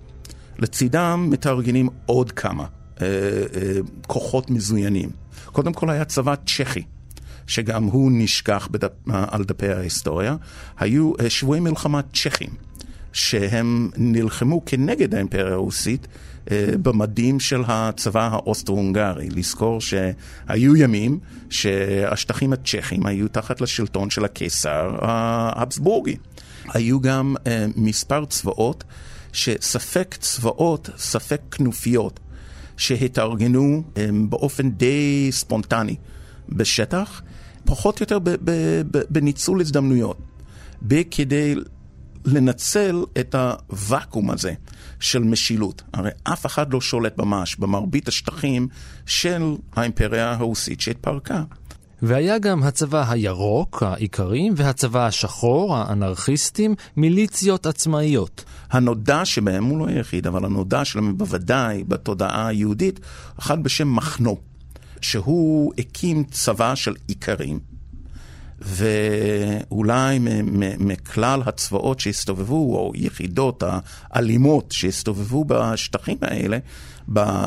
לצידם 0.59 1.27
מתארגנים 1.29 1.89
עוד 2.05 2.31
כמה 2.31 2.65
אה, 3.01 3.05
אה, 3.05 3.79
כוחות 4.07 4.50
מזוינים. 4.50 5.09
קודם 5.45 5.74
כל 5.74 5.89
היה 5.89 6.05
צבא 6.05 6.36
צ'כי, 6.45 6.83
שגם 7.47 7.83
הוא 7.83 8.12
נשכח 8.13 8.67
בדפ, 8.71 8.91
על 9.07 9.43
דפי 9.43 9.67
ההיסטוריה. 9.67 10.36
היו 10.79 11.13
אה, 11.19 11.29
שבויי 11.29 11.59
מלחמה 11.59 12.01
צ'כים, 12.13 12.50
שהם 13.13 13.89
נלחמו 13.97 14.65
כנגד 14.65 15.15
האימפריה 15.15 15.53
הרוסית 15.53 16.07
במדים 16.81 17.39
של 17.39 17.61
הצבא 17.67 18.29
האוסטרו-הונגרי. 18.31 19.29
לזכור 19.29 19.81
שהיו 19.81 20.75
ימים 20.75 21.19
שהשטחים 21.49 22.53
הצ'כים 22.53 23.05
היו 23.05 23.27
תחת 23.27 23.61
לשלטון 23.61 24.09
של 24.09 24.25
הקיסר 24.25 24.97
ההבסבורגי. 25.01 26.17
היו 26.73 27.01
גם 27.01 27.35
אה, 27.47 27.65
מספר 27.75 28.25
צבאות 28.25 28.83
שספק 29.33 30.15
צבאות, 30.19 30.89
ספק 30.97 31.41
כנופיות, 31.51 32.19
שהתארגנו 32.77 33.83
אה, 33.97 34.09
באופן 34.29 34.71
די 34.71 35.27
ספונטני 35.31 35.95
בשטח, 36.49 37.21
פחות 37.65 37.99
או 37.99 38.03
יותר 38.03 38.19
בניצול 39.09 39.61
הזדמנויות, 39.61 40.17
בכדי 40.81 41.55
לנצל 42.25 43.03
את 43.19 43.35
הוואקום 43.35 44.31
הזה 44.31 44.53
של 44.99 45.23
משילות. 45.23 45.83
הרי 45.93 46.09
אף 46.23 46.45
אחד 46.45 46.73
לא 46.73 46.81
שולט 46.81 47.17
ממש 47.17 47.55
במרבית 47.55 48.07
השטחים 48.07 48.67
של 49.05 49.55
האימפריה 49.75 50.31
הרוסית 50.31 50.81
שהתפרקה. 50.81 51.43
והיה 52.01 52.39
גם 52.39 52.63
הצבא 52.63 53.12
הירוק, 53.12 53.83
העיקרים, 53.83 54.53
והצבא 54.57 55.07
השחור, 55.07 55.77
האנרכיסטים, 55.77 56.75
מיליציות 56.97 57.65
עצמאיות. 57.65 58.43
הנודע 58.69 59.25
שבהם 59.25 59.65
הוא 59.65 59.79
לא 59.79 59.88
היחיד, 59.88 60.27
אבל 60.27 60.45
הנודע 60.45 60.86
שלהם 60.86 61.17
בוודאי 61.17 61.83
בתודעה 61.83 62.47
היהודית, 62.47 62.99
אחד 63.39 63.63
בשם 63.63 63.95
מחנו, 63.95 64.38
שהוא 65.01 65.73
הקים 65.77 66.23
צבא 66.23 66.75
של 66.75 66.95
איכרים, 67.10 67.60
ואולי 68.60 70.20
מכלל 70.80 71.41
הצבאות 71.46 72.00
שהסתובבו, 72.00 72.56
או 72.56 72.91
יחידות 72.96 73.63
האלימות 73.67 74.72
שהסתובבו 74.72 75.46
בשטחים 75.48 76.17
האלה, 76.22 76.58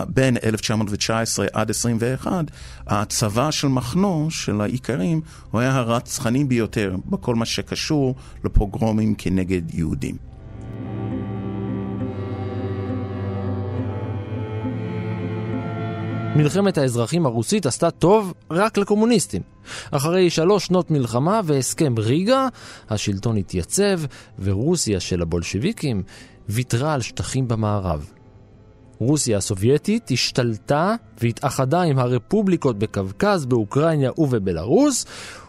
בין 0.08 0.36
1919 0.44 1.46
עד 1.52 1.70
21, 1.70 2.44
הצבא 2.86 3.50
של 3.50 3.68
מחנו, 3.68 4.30
של 4.30 4.60
האיכרים, 4.60 5.20
הוא 5.50 5.60
היה 5.60 5.76
הרצחני 5.76 6.44
ביותר 6.44 6.96
בכל 7.06 7.34
מה 7.34 7.44
שקשור 7.44 8.14
לפוגרומים 8.44 9.14
כנגד 9.18 9.74
יהודים. 9.74 10.29
מלחמת 16.36 16.78
האזרחים 16.78 17.26
הרוסית 17.26 17.66
עשתה 17.66 17.90
טוב 17.90 18.34
רק 18.50 18.78
לקומוניסטים. 18.78 19.42
אחרי 19.90 20.30
שלוש 20.30 20.66
שנות 20.66 20.90
מלחמה 20.90 21.40
והסכם 21.44 21.94
ריגה, 21.98 22.48
השלטון 22.90 23.36
התייצב, 23.36 24.00
ורוסיה 24.38 25.00
של 25.00 25.22
הבולשביקים 25.22 26.02
ויתרה 26.48 26.94
על 26.94 27.00
שטחים 27.00 27.48
במערב. 27.48 28.10
רוסיה 28.98 29.38
הסובייטית 29.38 30.10
השתלטה 30.10 30.94
והתאחדה 31.20 31.82
עם 31.82 31.98
הרפובליקות 31.98 32.78
בקווקז, 32.78 33.46
באוקראינה 33.46 34.10
ובבלארוס, 34.18 35.06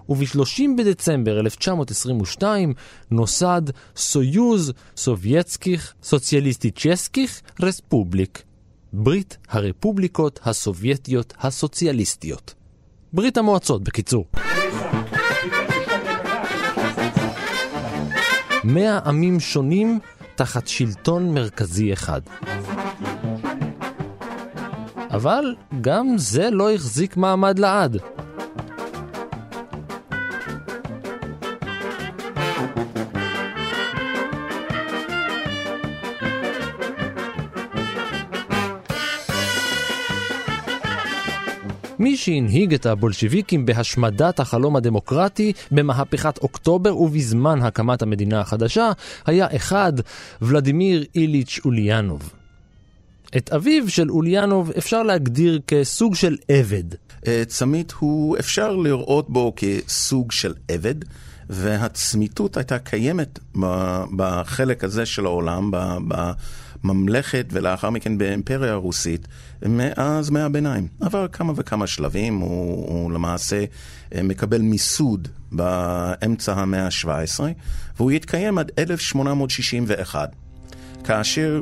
וב-30 0.10 0.62
בדצמבר 0.78 1.40
1922 1.40 2.74
נוסד 3.12 3.62
Союз 3.96 4.74
Советских 4.98 5.94
Социалистических 6.04 7.42
Республик. 7.62 8.51
ברית 8.94 9.38
הרפובליקות 9.50 10.40
הסובייטיות 10.44 11.34
הסוציאליסטיות. 11.40 12.54
ברית 13.14 13.38
המועצות, 13.38 13.84
בקיצור. 13.84 14.26
מאה 18.64 19.00
עמים 19.06 19.40
שונים 19.40 20.00
תחת 20.36 20.68
שלטון 20.68 21.34
מרכזי 21.34 21.94
אחד. 21.94 22.22
אבל 25.10 25.56
גם 25.82 26.08
זה 26.18 26.50
לא 26.50 26.74
החזיק 26.74 27.18
מעמד 27.18 27.60
לעד. 27.60 27.98
מי 42.02 42.18
שהנהיג 42.18 42.74
את 42.74 42.86
הבולשביקים 42.86 43.66
בהשמדת 43.66 44.40
החלום 44.40 44.76
הדמוקרטי 44.76 45.54
במהפכת 45.72 46.38
אוקטובר 46.38 46.98
ובזמן 46.98 47.62
הקמת 47.62 48.02
המדינה 48.02 48.40
החדשה 48.40 48.92
היה 49.26 49.48
אחד, 49.56 49.94
ולדימיר 50.42 51.06
איליץ' 51.16 51.60
אוליאנוב. 51.66 52.34
את 53.38 53.50
אביו 53.50 53.90
של 53.90 54.12
אוליאנוב 54.12 54.72
אפשר 54.78 55.04
להגדיר 55.04 55.60
כסוג 55.68 56.16
של 56.16 56.38
עבד. 56.48 56.84
אה, 57.28 57.44
צמית 57.48 57.92
הוא, 58.00 58.38
אפשר 58.40 58.76
לראות 58.76 59.30
בו 59.30 59.54
כסוג 59.56 60.32
של 60.32 60.54
עבד, 60.68 60.96
והצמיתות 61.50 62.58
הייתה 62.58 62.80
קיימת 62.80 63.40
בחלק 64.16 64.84
הזה 64.84 65.06
של 65.06 65.26
העולם, 65.26 65.72
בממלכת 66.84 67.46
ולאחר 67.52 67.90
מכן 67.90 68.18
באימפריה 68.18 68.72
הרוסית, 68.72 69.28
מאז 69.66 70.30
מאה 70.30 70.46
הביניים. 70.46 70.88
עבר 71.02 71.28
כמה 71.28 71.54
וכמה 71.56 71.88
שלבים, 71.88 72.38
הוא, 72.38 72.88
הוא 72.88 73.12
למעשה 73.12 73.66
אה, 74.16 74.24
מקבל 74.24 74.62
מיסוד 74.62 75.28
באמצע 75.52 76.54
המאה 76.54 76.86
ה-17, 76.86 77.40
והוא 77.98 78.12
יתקיים 78.12 78.58
עד 78.58 78.72
1861. 78.80 80.36
כאשר 81.04 81.62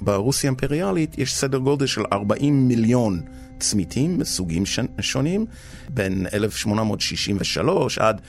ברוסיה 0.00 0.50
האימפריאלית 0.50 1.18
יש 1.18 1.34
סדר 1.34 1.58
גודל 1.58 1.86
של 1.86 2.02
40 2.12 2.68
מיליון 2.68 3.20
צמיתים 3.58 4.18
מסוגים 4.18 4.64
שונים, 5.00 5.46
בין 5.88 6.26
1863 6.34 7.98
עד 7.98 8.20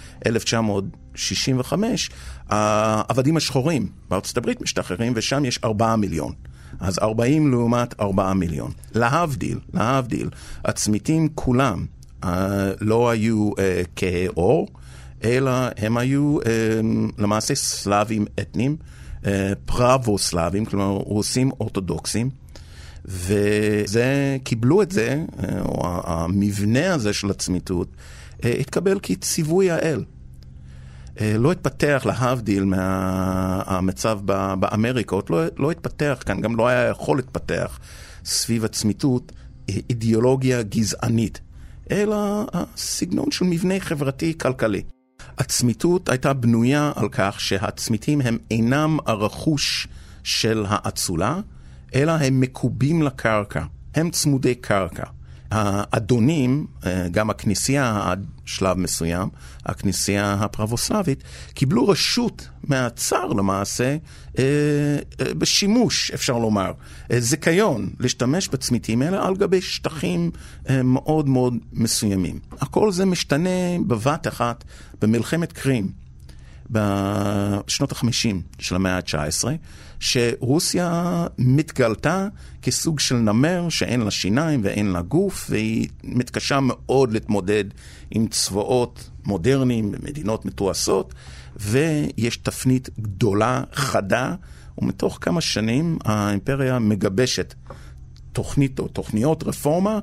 1965, 1.16 2.10
העבדים 2.50 3.38
השחורים 3.38 3.88
בארצות 4.10 4.38
הברית 4.38 4.62
משתחררים, 4.62 5.14
ושם 5.16 5.46
יש 5.46 5.60
4 5.64 5.96
מיליון. 5.96 6.34
אז 6.80 7.00
40 7.00 7.52
לעומת 7.52 8.00
4 8.00 8.34
מיליון. 8.34 8.72
להבדיל, 8.96 9.60
להבדיל, 9.74 10.30
הצמיתים 10.66 11.30
כולם 11.36 11.86
uh, 12.24 12.28
לא 12.82 13.10
היו 13.10 13.52
uh, 13.52 13.60
כהי 13.96 14.28
עור, 14.28 14.68
אלא 15.24 15.52
הם 15.78 15.98
היו 15.98 16.38
uh, 16.42 16.46
למעשה 17.18 17.56
סלאבים 17.56 18.26
אתניים, 18.40 18.76
uh, 19.22 19.26
פרבו-סלאבים, 19.66 20.66
כלומר 20.66 20.88
רוסים 20.88 21.52
אורתודוקסים. 21.60 22.30
וזה, 23.06 24.38
קיבלו 24.44 24.82
את 24.82 24.92
זה, 24.92 25.24
או 25.62 25.82
המבנה 26.04 26.94
הזה 26.94 27.14
של 27.14 27.30
הצמיתות, 27.30 27.88
התקבל 28.44 29.00
כציווי 29.04 29.72
האל. 29.72 30.04
לא 31.22 31.52
התפתח 31.52 32.04
להבדיל 32.06 32.64
מהמצב 32.66 34.20
באמריקות, 34.60 35.30
לא, 35.30 35.44
לא 35.58 35.72
התפתח 35.72 36.24
כאן, 36.26 36.42
גם 36.42 36.56
לא 36.56 36.68
היה 36.68 36.90
יכול 36.90 37.18
להתפתח 37.18 37.80
סביב 38.26 38.66
הצמיתות 38.66 39.32
אידיאולוגיה 39.68 40.64
גזענית, 40.64 41.42
אלא 41.92 42.46
סגנון 42.78 43.32
של 43.32 43.46
מבנה 43.46 43.80
חברתי-כלכלי. 43.80 44.82
הצמיתות 45.38 46.10
הייתה 46.10 46.34
בנויה 46.34 46.92
על 46.96 47.10
כך 47.12 47.42
שהצמיתים 47.42 48.22
הם 48.22 48.38
אינם 48.52 48.98
הרכוש 49.06 49.88
של 50.24 50.66
האצולה, 50.68 51.40
אלא 51.96 52.12
הם 52.12 52.40
מקובים 52.40 53.02
לקרקע, 53.02 53.64
הם 53.96 54.10
צמודי 54.10 54.56
קרקע. 54.56 55.04
האדונים, 55.54 56.66
אה, 56.86 57.08
גם 57.12 57.30
הכנסייה 57.30 58.02
עד 58.06 58.26
שלב 58.46 58.78
מסוים, 58.78 59.30
הכנסייה 59.66 60.34
הפרבוסלבית, 60.34 61.24
קיבלו 61.54 61.88
רשות 61.88 62.48
מהצאר 62.64 63.28
למעשה 63.28 63.98
אה, 64.40 64.44
אה, 65.20 65.34
בשימוש, 65.34 66.12
אפשר 66.12 66.38
לומר, 66.38 66.72
זיכיון 67.18 67.90
להשתמש 68.00 68.48
בצמיתים 68.48 69.02
האלה 69.02 69.28
על 69.28 69.36
גבי 69.36 69.62
שטחים 69.62 70.32
מאוד 70.84 71.30
מאוד 71.30 71.54
מסוימים. 71.74 72.40
הכל 72.52 72.92
זה 72.92 73.06
משתנה 73.06 73.80
בבת 73.88 74.28
אחת 74.28 74.64
במלחמת 75.02 75.52
קרים. 75.52 76.04
בשנות 76.70 77.92
ה-50 77.92 78.36
של 78.60 78.76
המאה 78.76 78.96
ה-19, 78.96 79.44
שרוסיה 80.04 81.26
מתגלתה 81.38 82.28
כסוג 82.62 83.00
של 83.00 83.16
נמר 83.16 83.70
שאין 83.70 84.02
לה 84.02 84.12
שיניים 84.12 84.62
ואין 84.64 84.88
לה 84.88 85.02
גוף, 85.02 85.48
והיא 85.50 85.88
מתקשה 86.04 86.60
מאוד 86.62 87.12
להתמודד 87.12 87.64
עם 88.12 88.28
צבאות 88.28 89.10
מודרניים 89.26 89.92
במדינות 89.92 90.46
מתועשות, 90.46 91.14
ויש 91.56 92.38
תפנית 92.38 92.90
גדולה, 93.00 93.64
חדה, 93.74 94.36
ומתוך 94.78 95.18
כמה 95.22 95.42
שנים 95.42 95.98
האימפריה 96.06 96.80
מגבשת 96.80 97.54
תוכנית 98.32 98.80
או 98.80 98.88
תוכניות 98.88 99.44
רפורמה, 99.44 100.00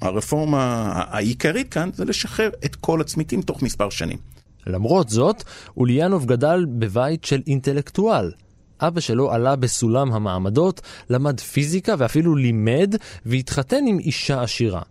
שהרפורמה 0.00 0.92
העיקרית 0.94 1.68
כאן 1.72 1.90
זה 1.94 2.04
לשחרר 2.04 2.50
את 2.64 2.76
כל 2.76 3.00
הצמיתים 3.00 3.42
תוך 3.42 3.62
מספר 3.62 3.90
שנים. 3.90 4.37
למרות 4.68 5.08
זאת, 5.08 5.42
אוליאנוב 5.76 6.26
גדל 6.26 6.66
בבית 6.68 7.24
של 7.24 7.42
אינטלקטואל. 7.46 8.32
אבא 8.80 9.00
שלו 9.00 9.32
עלה 9.32 9.56
בסולם 9.56 10.12
המעמדות, 10.12 10.80
למד 11.10 11.40
פיזיקה 11.40 11.94
ואפילו 11.98 12.36
לימד, 12.36 12.94
והתחתן 13.26 13.84
עם 13.86 13.98
אישה 13.98 14.42
עשירה. 14.42 14.82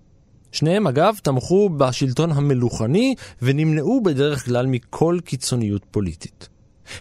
שניהם 0.51 0.87
אגב 0.87 1.15
תמכו 1.23 1.69
בשלטון 1.69 2.31
המלוכני 2.31 3.15
ונמנעו 3.41 4.03
בדרך 4.03 4.45
כלל 4.45 4.65
מכל 4.65 5.17
קיצוניות 5.25 5.85
פוליטית. 5.91 6.49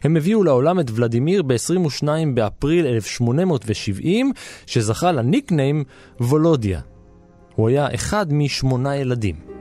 הם 0.03 0.17
הביאו 0.17 0.45
לעולם 0.45 0.81
את 0.81 0.91
ולדימיר 0.95 1.43
ב-22 1.43 2.09
באפריל 2.35 2.87
1870, 2.87 4.33
שזכה 4.67 5.13
לניקניים 5.13 5.85
וולודיה. 6.21 6.81
הוא 7.55 7.69
היה 7.69 7.95
אחד 7.95 8.33
משמונה 8.33 8.97
ילדים. 8.97 9.56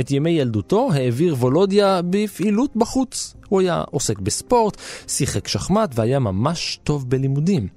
את 0.00 0.10
ימי 0.10 0.30
ילדותו 0.30 0.92
העביר 0.92 1.34
וולודיה 1.34 2.00
בפעילות 2.10 2.76
בחוץ. 2.76 3.34
הוא 3.48 3.60
היה 3.60 3.84
עוסק 3.90 4.18
בספורט, 4.18 4.76
שיחק 5.08 5.48
שחמט 5.48 5.92
והיה 5.94 6.18
ממש 6.18 6.80
טוב 6.84 7.10
בלימודים. 7.10 7.68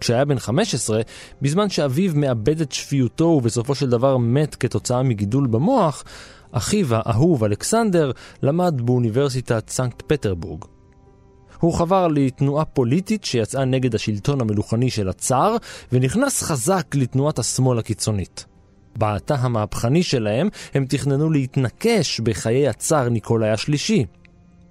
כשהיה 0.00 0.24
בן 0.24 0.38
15, 0.38 1.00
בזמן 1.42 1.70
שאביו 1.70 2.12
מאבד 2.14 2.60
את 2.60 2.72
שפיותו 2.72 3.24
ובסופו 3.24 3.74
של 3.74 3.90
דבר 3.90 4.16
מת 4.16 4.54
כתוצאה 4.54 5.02
מגידול 5.02 5.46
במוח, 5.46 6.04
אחיו 6.52 6.86
האהוב 6.90 7.44
אלכסנדר 7.44 8.10
למד 8.42 8.80
באוניברסיטת 8.84 9.70
סנקט 9.70 10.02
פטרבורג. 10.06 10.64
הוא 11.60 11.74
חבר 11.74 12.08
לתנועה 12.08 12.64
פוליטית 12.64 13.24
שיצאה 13.24 13.64
נגד 13.64 13.94
השלטון 13.94 14.40
המלוכני 14.40 14.90
של 14.90 15.08
הצאר, 15.08 15.56
ונכנס 15.92 16.42
חזק 16.42 16.86
לתנועת 16.94 17.38
השמאל 17.38 17.78
הקיצונית. 17.78 18.51
בתא 18.96 19.34
המהפכני 19.38 20.02
שלהם 20.02 20.48
הם 20.74 20.86
תכננו 20.88 21.30
להתנקש 21.30 22.20
בחיי 22.20 22.68
הצאר 22.68 23.08
ניקולאי 23.08 23.50
השלישי. 23.50 24.06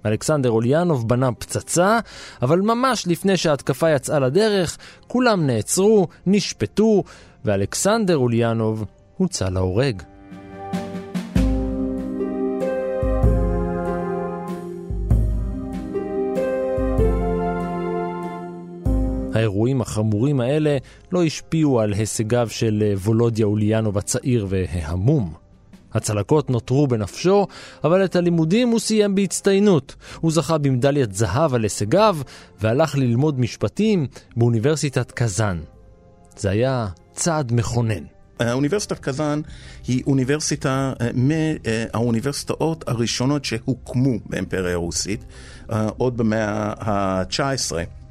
אלכסנדר 0.06 0.50
אוליאנוב 0.50 1.08
בנה 1.08 1.32
פצצה, 1.32 1.98
אבל 2.42 2.60
ממש 2.60 3.06
לפני 3.06 3.36
שההתקפה 3.36 3.90
יצאה 3.90 4.18
לדרך, 4.18 4.78
כולם 5.06 5.46
נעצרו, 5.46 6.08
נשפטו, 6.26 7.04
ואלכסנדר 7.44 8.16
אוליאנוב 8.16 8.84
הוצא 9.16 9.48
להורג. 9.48 10.02
האירועים 19.42 19.80
החמורים 19.80 20.40
האלה 20.40 20.76
לא 21.12 21.24
השפיעו 21.24 21.80
על 21.80 21.92
הישגיו 21.92 22.48
של 22.50 22.82
אה, 22.86 22.94
וולודיה 22.96 23.46
אוליאנוב 23.46 23.98
הצעיר 23.98 24.46
וההמום. 24.48 25.42
הצלקות 25.94 26.50
נותרו 26.50 26.86
בנפשו, 26.86 27.46
אבל 27.84 28.04
את 28.04 28.16
הלימודים 28.16 28.68
הוא 28.68 28.80
סיים 28.80 29.14
בהצטיינות. 29.14 29.94
הוא 30.20 30.32
זכה 30.32 30.58
במדליית 30.58 31.14
זהב 31.14 31.54
על 31.54 31.62
הישגיו, 31.62 32.16
והלך 32.60 32.94
ללמוד 32.94 33.40
משפטים 33.40 34.06
באוניברסיטת 34.36 35.12
קזאן. 35.12 35.60
זה 36.36 36.50
היה 36.50 36.86
צעד 37.12 37.52
מכונן. 37.52 38.04
אוניברסיטת 38.52 38.98
קזאן 38.98 39.40
היא 39.86 40.02
אוניברסיטה 40.06 40.92
אה, 41.00 41.08
מהאוניברסיטאות 41.14 42.88
הראשונות 42.88 43.44
שהוקמו 43.44 44.18
באימפריה 44.26 44.72
הרוסית, 44.72 45.24
אה, 45.72 45.88
עוד 45.96 46.16
במאה 46.16 46.72
ה-19. 46.80 48.01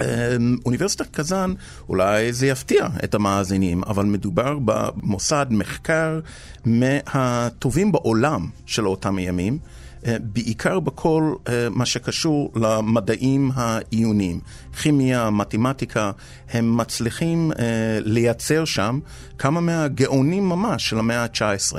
אמ, 0.00 0.56
אוניברסיטת 0.66 1.06
קזאן, 1.10 1.54
אולי 1.88 2.32
זה 2.32 2.46
יפתיע 2.46 2.86
את 3.04 3.14
המאזינים, 3.14 3.84
אבל 3.84 4.04
מדובר 4.04 4.58
במוסד 4.64 5.46
מחקר 5.50 6.20
מהטובים 6.64 7.92
בעולם 7.92 8.46
של 8.66 8.86
אותם 8.86 9.18
ימים. 9.18 9.58
אה, 10.06 10.16
בעיקר 10.22 10.80
בכל 10.80 11.34
אה, 11.48 11.68
מה 11.70 11.86
שקשור 11.86 12.52
למדעים 12.56 13.50
העיוניים, 13.54 14.40
כימיה, 14.82 15.30
מתמטיקה, 15.30 16.10
הם 16.50 16.76
מצליחים 16.76 17.52
אה, 17.58 17.98
לייצר 18.00 18.64
שם 18.64 19.00
כמה 19.38 19.60
מהגאונים 19.60 20.48
ממש 20.48 20.88
של 20.88 20.98
המאה 20.98 21.22
ה-19 21.22 21.76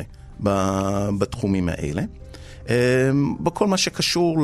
בתחומים 1.20 1.70
האלה. 1.70 2.02
אמ, 2.70 3.36
בכל 3.40 3.68
מה 3.68 3.78
שקשור 3.78 4.38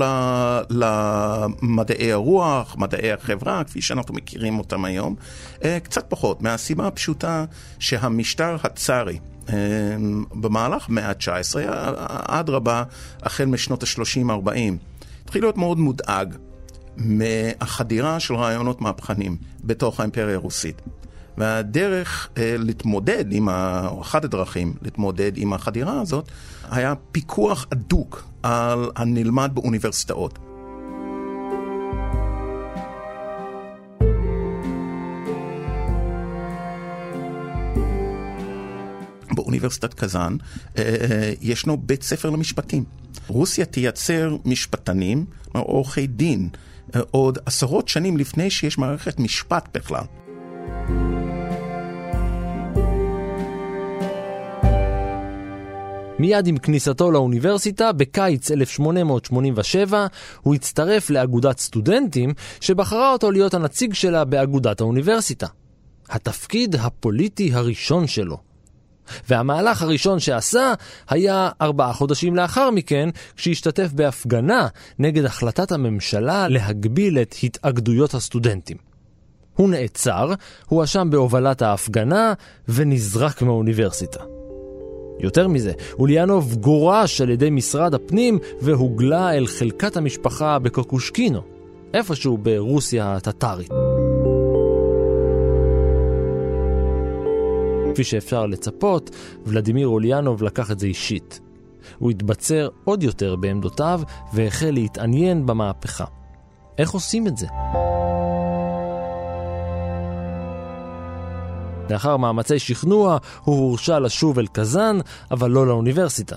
למדעי 0.70 2.12
הרוח, 2.12 2.76
מדעי 2.78 3.12
החברה, 3.12 3.64
כפי 3.64 3.82
שאנחנו 3.82 4.14
מכירים 4.14 4.60
אותם 4.60 4.86
היום, 4.86 5.16
אה, 5.64 5.80
קצת 5.80 6.06
פחות, 6.10 6.42
מהסיבה 6.42 6.88
הפשוטה 6.88 7.46
שהמשטר 7.80 8.58
הצארי 8.64 9.20
אמ, 9.50 10.24
במהלך 10.34 10.90
המאה 10.90 11.10
ה-19, 11.10 11.56
אדרבה, 12.28 12.84
החל 13.24 13.46
משנות 13.46 13.84
ה-30-40, 13.84 14.52
התחיל 15.24 15.44
להיות 15.44 15.58
מאוד 15.58 15.78
מודאג 15.78 16.36
מהחדירה 16.98 18.20
של 18.20 18.36
רעיונות 18.36 18.82
מהפכנים 18.82 19.38
בתוך 19.64 20.00
האימפריה 20.00 20.36
הרוסית. 20.36 20.82
והדרך 21.38 22.30
אה, 22.38 22.56
להתמודד 22.60 23.26
עם, 23.32 23.50
ה... 23.50 23.88
או 23.88 24.02
אחת 24.02 24.26
הדרכים 24.26 24.74
להתמודד 24.82 25.32
עם 25.36 25.54
החדירה 25.54 26.02
הזאת, 26.02 26.32
היה 26.72 26.94
פיקוח 27.12 27.68
הדוק 27.72 28.28
על 28.44 28.92
הנלמד 28.96 29.52
באוניברסיטאות. 29.54 30.40
באוניברסיטת 39.32 39.94
קזאן 39.94 40.38
אה, 40.78 40.84
אה, 40.84 41.34
ישנו 41.42 41.78
בית 41.78 42.04
ספר 42.04 42.30
למשפטים. 42.30 42.84
רוסיה 43.28 43.66
תייצר 43.66 44.38
משפטנים, 44.46 45.26
עורכי 45.52 46.08
דין, 46.08 46.50
אה, 46.96 47.02
עוד 47.12 47.38
עשרות 47.46 47.88
שנים 47.88 48.18
לפני 48.18 48.50
שיש 48.50 48.78
מערכת 48.78 49.20
משפט 49.20 49.78
בכלל. 49.78 50.04
מיד 56.20 56.48
עם 56.48 56.58
כניסתו 56.58 57.12
לאוניברסיטה, 57.12 57.92
בקיץ 57.92 58.52
1887, 58.52 60.08
הוא 60.42 60.56
הצטרף 60.56 61.10
לאגודת 61.10 61.60
סטודנטים, 61.60 62.34
שבחרה 62.62 63.12
אותו 63.12 63.32
להיות 63.32 63.54
הנציג 63.54 63.94
שלה 63.94 64.26
באגודת 64.26 64.82
האוניברסיטה. 64.82 65.48
התפקיד 66.10 66.76
הפוליטי 66.76 67.54
הראשון 67.54 68.08
שלו. 68.08 68.38
והמהלך 69.30 69.82
הראשון 69.82 70.20
שעשה 70.20 70.74
היה 71.10 71.50
ארבעה 71.62 71.94
חודשים 71.94 72.36
לאחר 72.36 72.72
מכן, 72.72 73.10
כשהשתתף 73.36 73.90
בהפגנה 73.94 74.68
נגד 75.00 75.26
החלטת 75.26 75.72
הממשלה 75.72 76.48
להגביל 76.48 77.20
את 77.22 77.36
התאגדויות 77.44 78.14
הסטודנטים. 78.14 78.78
הוא 79.56 79.70
נעצר, 79.70 80.34
הואשם 80.66 81.10
בהובלת 81.10 81.62
ההפגנה 81.62 82.34
ונזרק 82.68 83.42
מהאוניברסיטה. 83.42 84.37
יותר 85.20 85.48
מזה, 85.48 85.72
אוליאנוב 86.00 86.56
גורש 86.56 87.22
על 87.22 87.30
ידי 87.30 87.50
משרד 87.50 87.94
הפנים 87.94 88.40
והוגלה 88.62 89.34
אל 89.34 89.48
חלקת 89.48 89.98
המשפחה 89.98 90.60
בקוקושקינו, 90.60 91.42
איפשהו 91.94 92.38
ברוסיה 92.38 93.14
הטטרית. 93.16 93.72
כפי 97.94 98.04
שאפשר 98.04 98.46
לצפות, 98.46 99.10
ולדימיר 99.46 99.88
אוליאנוב 99.88 100.44
לקח 100.44 100.72
את 100.72 100.80
זה 100.80 100.88
אישית. 100.88 101.40
הוא 101.98 102.12
התבצר 102.12 102.70
עוד 102.84 103.04
יותר 103.04 103.36
בעמדותיו 103.36 104.02
והחל 104.34 104.72
להתעניין 104.72 105.46
במהפכה. 105.46 106.06
איך 106.78 106.92
עושים 106.92 107.28
את 107.28 107.38
זה? 107.38 107.48
לאחר 111.90 112.18
מאמצי 112.18 112.60
שכנוע, 112.60 113.18
הוא 113.44 113.56
הורשה 113.56 114.00
לשוב 114.00 114.40
אל 114.40 114.48
קזאן, 114.48 115.00
אבל 115.32 115.52
לא 115.52 115.68
לאוניברסיטה. 115.68 116.36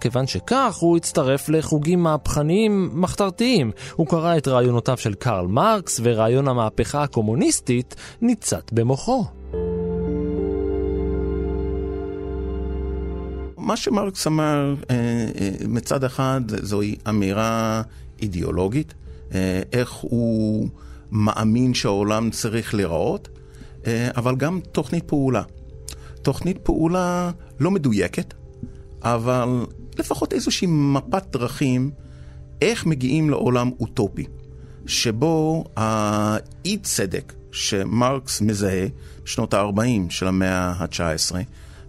כיוון 0.00 0.26
שכך, 0.26 0.76
הוא 0.80 0.96
הצטרף 0.96 1.48
לחוגים 1.48 2.02
מהפכניים 2.02 2.90
מחתרתיים. 2.92 3.70
הוא 3.94 4.06
קרא 4.06 4.36
את 4.36 4.48
רעיונותיו 4.48 4.96
של 4.96 5.14
קרל 5.14 5.46
מרקס, 5.46 6.00
ורעיון 6.02 6.48
המהפכה 6.48 7.02
הקומוניסטית 7.02 7.94
ניצת 8.20 8.72
במוחו. 8.72 9.24
מה 13.56 13.76
שמרקס 13.76 14.26
אמר, 14.26 14.74
אה, 14.90 14.96
אה, 15.40 15.50
מצד 15.68 16.04
אחד 16.04 16.40
זוהי 16.62 16.96
אמירה 17.08 17.82
אידיאולוגית, 18.22 18.94
אה, 19.34 19.62
איך 19.72 19.92
הוא 19.92 20.68
מאמין 21.12 21.74
שהעולם 21.74 22.30
צריך 22.30 22.74
להיראות, 22.74 23.28
אבל 24.16 24.36
גם 24.36 24.60
תוכנית 24.72 25.04
פעולה. 25.04 25.42
תוכנית 26.22 26.58
פעולה 26.62 27.30
לא 27.60 27.70
מדויקת, 27.70 28.34
אבל 29.02 29.66
לפחות 29.98 30.32
איזושהי 30.32 30.68
מפת 30.70 31.24
דרכים 31.32 31.90
איך 32.62 32.86
מגיעים 32.86 33.30
לעולם 33.30 33.70
אוטופי, 33.80 34.26
שבו 34.86 35.64
האי 35.76 36.78
צדק 36.82 37.32
שמרקס 37.52 38.40
מזהה 38.40 38.86
בשנות 39.24 39.54
ה-40 39.54 40.10
של 40.10 40.26
המאה 40.26 40.70
ה-19, 40.70 41.34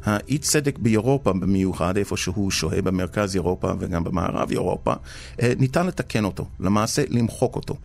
האי 0.03 0.38
צדק 0.38 0.79
באירופה 0.79 1.34
במיוחד, 1.34 1.97
איפה 1.97 2.17
שהוא 2.17 2.51
שוהה 2.51 2.82
במרכז 2.82 3.36
אירופה 3.36 3.73
וגם 3.79 4.03
במערב 4.03 4.51
אירופה, 4.51 4.93
אה, 5.41 5.53
ניתן 5.60 5.88
לתקן 5.88 6.25
אותו, 6.25 6.45
למעשה 6.60 7.03
למחוק 7.10 7.56
אותו, 7.56 7.75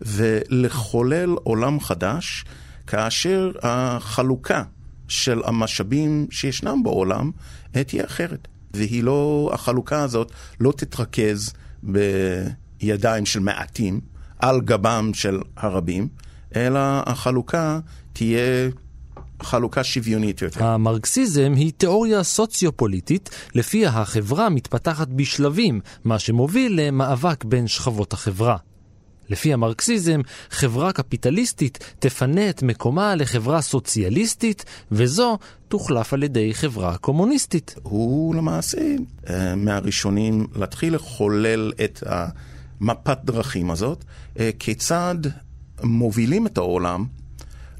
ולחולל 0.00 1.30
עולם 1.42 1.80
חדש, 1.80 2.44
כאשר 2.86 3.52
החלוקה 3.62 4.62
של 5.08 5.40
המשאבים 5.44 6.26
שישנם 6.30 6.82
בעולם 6.82 7.30
תהיה 7.72 8.04
אחרת. 8.04 8.48
והיא 8.74 9.02
לא, 9.02 9.50
החלוקה 9.54 10.02
הזאת 10.02 10.32
לא 10.60 10.72
תתרכז 10.76 11.52
בידיים 11.82 13.26
של 13.26 13.40
מעטים 13.40 14.00
על 14.38 14.60
גבם 14.60 15.10
של 15.14 15.40
הרבים, 15.56 16.08
אלא 16.56 16.80
החלוקה 17.06 17.80
תהיה 18.12 18.70
חלוקה 19.42 19.84
שוויונית 19.84 20.42
יותר. 20.42 20.64
המרקסיזם 20.64 21.52
היא 21.56 21.72
תיאוריה 21.76 22.22
סוציופוליטית, 22.22 23.30
לפיה 23.54 23.88
החברה 23.88 24.48
מתפתחת 24.48 25.08
בשלבים, 25.08 25.80
מה 26.04 26.18
שמוביל 26.18 26.80
למאבק 26.80 27.44
בין 27.44 27.68
שכבות 27.68 28.12
החברה. 28.12 28.56
לפי 29.32 29.52
המרקסיזם, 29.52 30.20
חברה 30.50 30.92
קפיטליסטית 30.92 31.78
תפנה 31.98 32.50
את 32.50 32.62
מקומה 32.62 33.14
לחברה 33.14 33.60
סוציאליסטית, 33.60 34.64
וזו 34.92 35.38
תוחלף 35.68 36.12
על 36.12 36.22
ידי 36.22 36.54
חברה 36.54 36.96
קומוניסטית. 36.96 37.74
הוא 37.82 38.34
למעשה 38.34 38.78
אה, 39.30 39.54
מהראשונים 39.54 40.46
להתחיל 40.54 40.94
לחולל 40.94 41.72
את 41.84 42.02
המפת 42.06 43.18
דרכים 43.24 43.70
הזאת, 43.70 44.04
אה, 44.38 44.50
כיצד 44.58 45.14
מובילים 45.82 46.46
את 46.46 46.58
העולם 46.58 47.04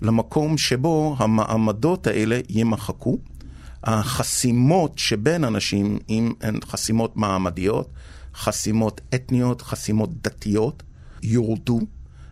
למקום 0.03 0.59
שבו 0.59 1.17
המעמדות 1.19 2.07
האלה 2.07 2.39
יימחקו. 2.49 3.19
החסימות 3.85 4.99
שבין 4.99 5.45
אנשים 5.45 5.99
הן 6.41 6.61
חסימות 6.65 7.17
מעמדיות, 7.17 7.89
חסימות 8.35 9.01
אתניות, 9.15 9.63
חסימות 9.63 10.11
דתיות, 10.23 10.83
יורדו, 11.23 11.81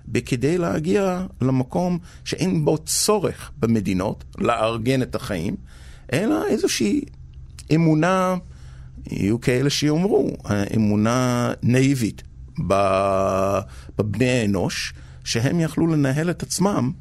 בכדי 0.09 0.59
להגיע 0.59 1.26
למקום 1.40 1.98
שאין 2.24 2.64
בו 2.64 2.79
צורך 2.79 3.50
במדינות 3.59 4.24
לארגן 4.38 5.03
את 5.03 5.14
החיים, 5.14 5.57
אלא 6.12 6.46
איזושהי 6.46 7.00
אמונה, 7.74 8.37
יהיו 9.07 9.40
כאלה 9.40 9.70
שיאמרו, 9.70 10.37
אמונה 10.76 11.53
נאיבית 11.62 12.22
בבני 13.98 14.29
האנוש, 14.29 14.94
שהם 15.24 15.61
יכלו 15.61 15.87
לנהל 15.87 16.31
את 16.31 16.42
עצמם 16.42 16.92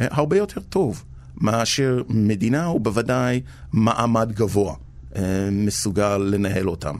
אה, 0.00 0.06
הרבה 0.10 0.36
יותר 0.36 0.60
טוב 0.60 1.04
מאשר 1.36 2.02
מדינה, 2.08 2.70
ובוודאי 2.70 3.40
מעמד 3.72 4.32
גבוה 4.32 4.74
אה, 5.16 5.48
מסוגל 5.52 6.16
לנהל 6.16 6.68
אותם. 6.68 6.96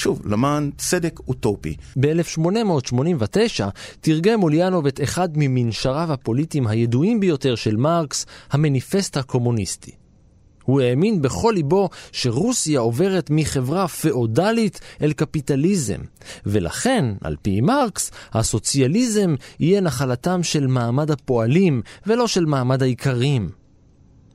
שוב, 0.00 0.22
למען 0.26 0.70
צדק 0.76 1.20
אוטופי. 1.28 1.76
ב-1889 2.00 3.64
תרגם 4.00 4.42
אוליאנוב 4.42 4.86
את 4.86 5.00
אחד 5.02 5.28
ממנשריו 5.34 6.12
הפוליטיים 6.12 6.66
הידועים 6.66 7.20
ביותר 7.20 7.54
של 7.54 7.76
מרקס, 7.76 8.26
המניפסט 8.50 9.16
הקומוניסטי. 9.16 9.90
הוא 10.64 10.80
האמין 10.80 11.22
בכל 11.22 11.52
ליבו 11.56 11.88
שרוסיה 12.12 12.80
עוברת 12.80 13.30
מחברה 13.30 13.88
פאודלית 13.88 14.80
אל 15.02 15.12
קפיטליזם, 15.12 16.00
ולכן, 16.46 17.04
על 17.20 17.36
פי 17.42 17.60
מרקס, 17.60 18.10
הסוציאליזם 18.32 19.34
יהיה 19.60 19.80
נחלתם 19.80 20.42
של 20.42 20.66
מעמד 20.66 21.10
הפועלים 21.10 21.82
ולא 22.06 22.26
של 22.26 22.44
מעמד 22.44 22.82
האיכרים. 22.82 23.59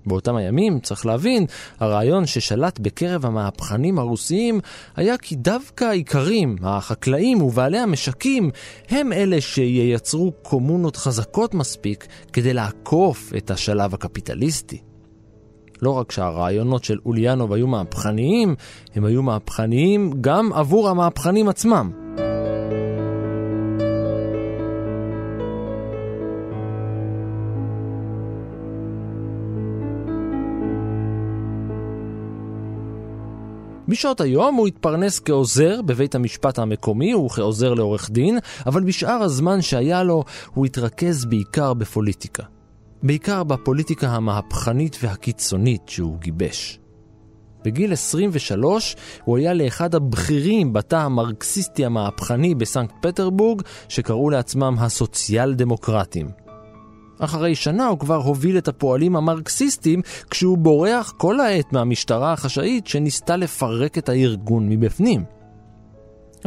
באותם 0.05 0.35
הימים, 0.35 0.79
צריך 0.79 1.05
להבין, 1.05 1.45
הרעיון 1.79 2.25
ששלט 2.25 2.79
בקרב 2.79 3.25
המהפכנים 3.25 3.99
הרוסיים 3.99 4.59
היה 4.95 5.17
כי 5.17 5.35
דווקא 5.35 5.83
האיכרים, 5.83 6.55
החקלאים 6.63 7.41
ובעלי 7.41 7.77
המשקים, 7.77 8.49
הם 8.89 9.13
אלה 9.13 9.41
שייצרו 9.41 10.31
קומונות 10.41 10.95
חזקות 10.95 11.53
מספיק 11.53 12.07
כדי 12.33 12.53
לעקוף 12.53 13.33
את 13.37 13.51
השלב 13.51 13.93
הקפיטליסטי. 13.93 14.81
לא 15.81 15.91
רק 15.91 16.11
שהרעיונות 16.11 16.83
של 16.83 16.97
אוליאנוב 17.05 17.53
היו 17.53 17.67
מהפכניים, 17.67 18.55
הם 18.95 19.05
היו 19.05 19.23
מהפכניים 19.23 20.13
גם 20.21 20.53
עבור 20.53 20.89
המהפכנים 20.89 21.49
עצמם. 21.49 22.04
בשעות 33.87 34.21
היום 34.21 34.55
הוא 34.55 34.67
התפרנס 34.67 35.19
כעוזר 35.19 35.81
בבית 35.81 36.15
המשפט 36.15 36.59
המקומי 36.59 37.15
וכעוזר 37.15 37.73
לעורך 37.73 38.09
דין, 38.11 38.39
אבל 38.65 38.83
בשאר 38.83 39.23
הזמן 39.23 39.61
שהיה 39.61 40.03
לו 40.03 40.23
הוא 40.53 40.65
התרכז 40.65 41.25
בעיקר 41.25 41.73
בפוליטיקה. 41.73 42.43
בעיקר 43.03 43.43
בפוליטיקה 43.43 44.07
המהפכנית 44.07 44.97
והקיצונית 45.01 45.81
שהוא 45.89 46.17
גיבש. 46.19 46.79
בגיל 47.65 47.93
23 47.93 48.95
הוא 49.23 49.37
היה 49.37 49.53
לאחד 49.53 49.95
הבכירים 49.95 50.73
בתא 50.73 50.95
המרקסיסטי 50.95 51.85
המהפכני 51.85 52.55
בסנקט 52.55 52.93
פטרבורג, 53.01 53.61
שקראו 53.89 54.29
לעצמם 54.29 54.75
הסוציאל 54.79 55.53
דמוקרטים. 55.53 56.44
אחרי 57.19 57.55
שנה 57.55 57.87
הוא 57.87 57.99
כבר 57.99 58.15
הוביל 58.15 58.57
את 58.57 58.67
הפועלים 58.67 59.15
המרקסיסטים 59.15 60.01
כשהוא 60.29 60.57
בורח 60.57 61.13
כל 61.17 61.39
העת 61.39 61.73
מהמשטרה 61.73 62.33
החשאית 62.33 62.87
שניסתה 62.87 63.35
לפרק 63.35 63.97
את 63.97 64.09
הארגון 64.09 64.69
מבפנים. 64.69 65.23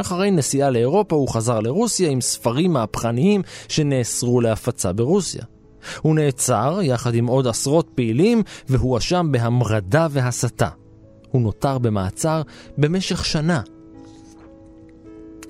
אחרי 0.00 0.30
נסיעה 0.30 0.70
לאירופה 0.70 1.16
הוא 1.16 1.28
חזר 1.28 1.60
לרוסיה 1.60 2.10
עם 2.10 2.20
ספרים 2.20 2.72
מהפכניים 2.72 3.42
שנאסרו 3.68 4.40
להפצה 4.40 4.92
ברוסיה. 4.92 5.42
הוא 6.02 6.14
נעצר 6.14 6.78
יחד 6.82 7.14
עם 7.14 7.26
עוד 7.26 7.46
עשרות 7.46 7.90
פעילים 7.94 8.42
והואשם 8.68 9.28
בהמרדה 9.30 10.06
והסתה. 10.10 10.68
הוא 11.30 11.42
נותר 11.42 11.78
במעצר 11.78 12.42
במשך 12.78 13.24
שנה. 13.24 13.60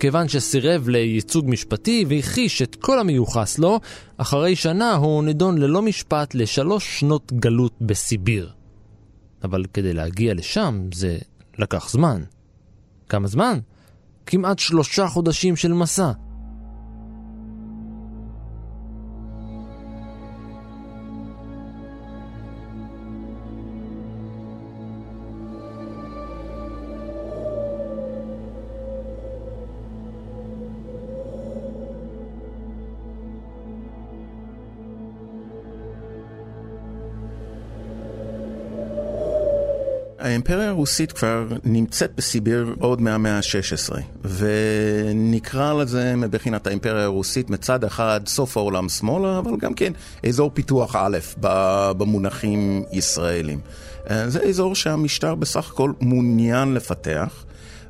כיוון 0.00 0.28
שסירב 0.28 0.88
לייצוג 0.88 1.44
משפטי 1.48 2.04
והכחיש 2.08 2.62
את 2.62 2.74
כל 2.74 2.98
המיוחס 2.98 3.58
לו, 3.58 3.80
אחרי 4.16 4.56
שנה 4.56 4.94
הוא 4.94 5.24
נידון 5.24 5.58
ללא 5.58 5.82
משפט 5.82 6.34
לשלוש 6.34 7.00
שנות 7.00 7.32
גלות 7.32 7.72
בסיביר. 7.80 8.52
אבל 9.44 9.64
כדי 9.74 9.92
להגיע 9.92 10.34
לשם 10.34 10.88
זה 10.94 11.18
לקח 11.58 11.90
זמן. 11.90 12.22
כמה 13.08 13.28
זמן? 13.28 13.58
כמעט 14.26 14.58
שלושה 14.58 15.06
חודשים 15.06 15.56
של 15.56 15.72
מסע. 15.72 16.12
האימפריה 40.38 40.68
הרוסית 40.68 41.12
כבר 41.12 41.46
נמצאת 41.64 42.12
בסיביר 42.16 42.74
עוד 42.80 43.00
מהמאה 43.00 43.36
ה-16, 43.36 43.94
ונקרא 44.24 45.72
לזה 45.72 46.16
מבחינת 46.16 46.66
האימפריה 46.66 47.04
הרוסית 47.04 47.50
מצד 47.50 47.84
אחד 47.84 48.20
סוף 48.26 48.56
העולם 48.56 48.88
שמאלה, 48.88 49.38
אבל 49.38 49.56
גם 49.56 49.74
כן 49.74 49.92
אזור 50.26 50.50
פיתוח 50.54 50.96
א' 50.96 51.18
במונחים 51.40 52.84
ישראלים. 52.92 53.60
אה, 54.10 54.28
זה 54.28 54.42
אזור 54.42 54.74
שהמשטר 54.74 55.34
בסך 55.34 55.70
הכל 55.70 55.92
מעוניין 56.00 56.74
לפתח. 56.74 57.44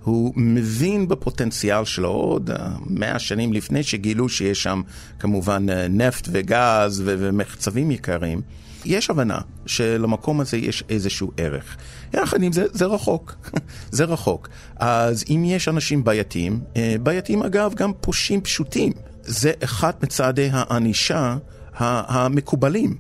הוא 0.04 0.32
מבין 0.37 1.08
בפוטנציאל 1.08 1.84
שלו 1.84 2.08
עוד 2.08 2.50
אה, 2.50 2.68
מאה 2.87 3.18
שנים 3.18 3.52
לפני 3.52 3.82
שגילו 3.82 4.28
שיש 4.28 4.62
שם 4.62 4.82
כמובן 5.18 5.66
אה, 5.70 5.88
נפט 5.88 6.28
וגז 6.32 7.02
ומחצבים 7.04 7.90
יקרים. 7.90 8.40
יש 8.88 9.11
הבנה 9.11 9.38
שלמקום 9.66 10.40
הזה 10.40 10.57
יש 10.57 10.85
איזשהו 10.88 11.31
ערך. 11.37 11.77
יחד 12.14 12.42
עם 12.42 12.53
זה, 12.53 12.64
זה 12.72 12.87
רחוק. 12.87 13.37
זה 13.90 14.05
רחוק. 14.05 14.48
אז 14.77 15.24
אם 15.31 15.42
יש 15.46 15.68
אנשים 15.68 16.05
בעייתיים, 16.05 16.61
אה, 16.77 16.96
בעייתיים 17.03 17.42
אגב 17.42 17.74
גם 17.74 17.92
פושעים 18.01 18.40
פשוטים. 18.40 18.92
זה 19.22 19.53
אחד 19.64 19.92
מצעדי 20.03 20.48
הענישה 20.53 21.37
המקובלים 21.79 22.96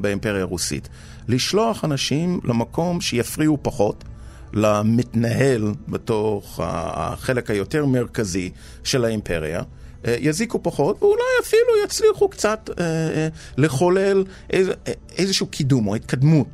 באימפריה 0.00 0.40
הרוסית. 0.42 0.88
לשלוח 1.28 1.84
אנשים 1.84 2.40
למקום 2.44 3.00
שיפריעו 3.00 3.58
פחות. 3.62 4.04
למתנהל 4.52 5.74
בתוך 5.88 6.60
החלק 6.62 7.50
היותר 7.50 7.86
מרכזי 7.86 8.50
של 8.84 9.04
האימפריה, 9.04 9.62
יזיקו 10.04 10.62
פחות, 10.62 11.02
ואולי 11.02 11.22
אפילו 11.42 11.84
יצליחו 11.84 12.28
קצת 12.28 12.70
אה, 12.78 12.84
אה, 12.84 13.28
לחולל 13.56 14.24
איז, 14.50 14.70
איזשהו 15.18 15.46
קידום 15.46 15.88
או 15.88 15.94
התקדמות 15.94 16.46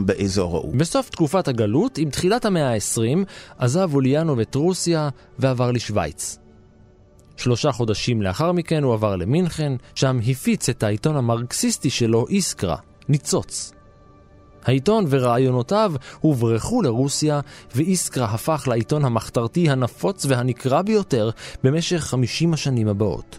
באזור 0.00 0.56
ההוא. 0.56 0.74
בסוף 0.76 1.10
תקופת 1.10 1.48
הגלות, 1.48 1.98
עם 1.98 2.10
תחילת 2.10 2.44
המאה 2.44 2.74
ה-20, 2.74 3.18
עזב 3.58 3.94
אוליאנוב 3.94 4.40
את 4.40 4.54
רוסיה 4.54 5.08
ועבר 5.38 5.70
לשוויץ. 5.70 6.38
שלושה 7.36 7.72
חודשים 7.72 8.22
לאחר 8.22 8.52
מכן 8.52 8.82
הוא 8.82 8.94
עבר 8.94 9.16
למינכן, 9.16 9.72
שם 9.94 10.18
הפיץ 10.30 10.68
את 10.68 10.82
העיתון 10.82 11.16
המרקסיסטי 11.16 11.90
שלו, 11.90 12.26
איסקרה, 12.28 12.76
ניצוץ. 13.08 13.72
העיתון 14.64 15.04
ורעיונותיו 15.08 15.92
הוברחו 16.20 16.82
לרוסיה, 16.82 17.40
ואיסקרה 17.74 18.26
הפך 18.26 18.68
לעיתון 18.68 19.04
המחתרתי 19.04 19.70
הנפוץ 19.70 20.26
והנקרא 20.28 20.82
ביותר 20.82 21.30
במשך 21.64 21.98
50 22.00 22.54
השנים 22.54 22.88
הבאות. 22.88 23.38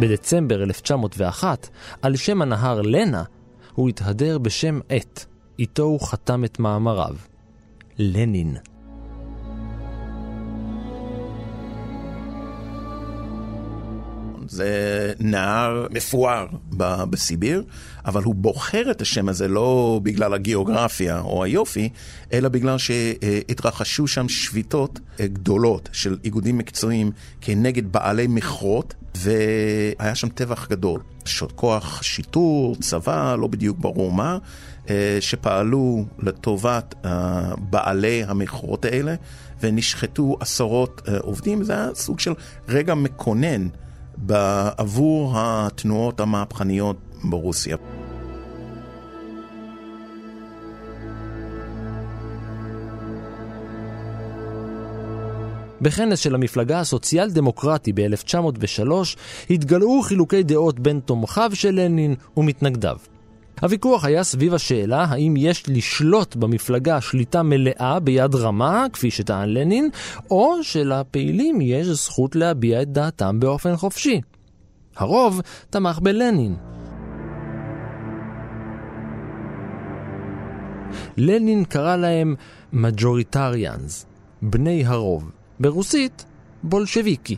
בדצמבר 0.00 0.62
1901, 0.62 1.68
על 2.02 2.16
שם 2.16 2.42
הנהר 2.42 2.82
לנה, 2.82 3.22
הוא 3.74 3.88
התהדר 3.88 4.38
בשם 4.38 4.80
עט, 4.88 5.24
איתו 5.58 5.82
הוא 5.82 6.00
חתם 6.00 6.44
את 6.44 6.58
מאמריו. 6.58 7.14
לנין. 7.98 8.71
זה 14.52 15.12
נהר 15.20 15.86
מפואר 15.90 16.46
בסיביר, 17.10 17.64
אבל 18.04 18.22
הוא 18.22 18.34
בוחר 18.34 18.90
את 18.90 19.02
השם 19.02 19.28
הזה 19.28 19.48
לא 19.48 20.00
בגלל 20.02 20.34
הגיאוגרפיה 20.34 21.20
או 21.20 21.44
היופי, 21.44 21.88
אלא 22.32 22.48
בגלל 22.48 22.78
שהתרחשו 22.78 24.06
שם 24.06 24.28
שביתות 24.28 25.00
גדולות 25.20 25.88
של 25.92 26.18
איגודים 26.24 26.58
מקצועיים 26.58 27.10
כנגד 27.40 27.92
בעלי 27.92 28.26
מכרות, 28.26 28.94
והיה 29.14 30.14
שם 30.14 30.28
טבח 30.28 30.68
גדול. 30.68 31.00
כוח 31.54 32.02
שיטור, 32.02 32.76
צבא, 32.76 33.36
לא 33.38 33.46
בדיוק 33.46 33.78
ברור 33.78 34.12
מה, 34.12 34.38
אה, 34.90 35.18
שפעלו 35.20 36.04
לטובת 36.18 36.94
אה, 37.04 37.52
בעלי 37.58 38.24
המכרות 38.24 38.84
האלה, 38.84 39.14
ונשחטו 39.60 40.36
עשרות 40.40 41.02
אה, 41.08 41.18
עובדים. 41.18 41.64
זה 41.64 41.72
היה 41.72 41.88
סוג 41.94 42.20
של 42.20 42.32
רגע 42.68 42.94
מקונן. 42.94 43.68
בעבור 44.16 45.32
התנועות 45.36 46.20
המהפכניות 46.20 46.96
ברוסיה. 47.24 47.76
בכנס 55.82 56.18
של 56.18 56.34
המפלגה 56.34 56.80
הסוציאל 56.80 57.30
דמוקרטי 57.30 57.92
ב-1903 57.92 58.92
התגלעו 59.50 60.02
חילוקי 60.02 60.42
דעות 60.42 60.80
בין 60.80 61.00
תומכיו 61.00 61.50
של 61.54 61.70
לנין 61.70 62.14
ומתנגדיו. 62.36 62.96
הוויכוח 63.62 64.04
היה 64.04 64.24
סביב 64.24 64.54
השאלה 64.54 65.04
האם 65.04 65.34
יש 65.36 65.64
לשלוט 65.68 66.36
במפלגה 66.36 67.00
שליטה 67.00 67.42
מלאה 67.42 68.00
ביד 68.00 68.34
רמה, 68.34 68.86
כפי 68.92 69.10
שטען 69.10 69.48
לנין, 69.48 69.90
או 70.30 70.62
שלפעילים 70.62 71.60
יש 71.60 71.86
זכות 71.86 72.36
להביע 72.36 72.82
את 72.82 72.92
דעתם 72.92 73.40
באופן 73.40 73.76
חופשי. 73.76 74.20
הרוב 74.96 75.40
תמך 75.70 75.98
בלנין. 75.98 76.56
לנין 81.16 81.64
קרא 81.64 81.96
להם 81.96 82.34
מג'וריטריאנס, 82.72 84.06
בני 84.42 84.86
הרוב, 84.86 85.30
ברוסית 85.60 86.24
בולשביקי. 86.62 87.36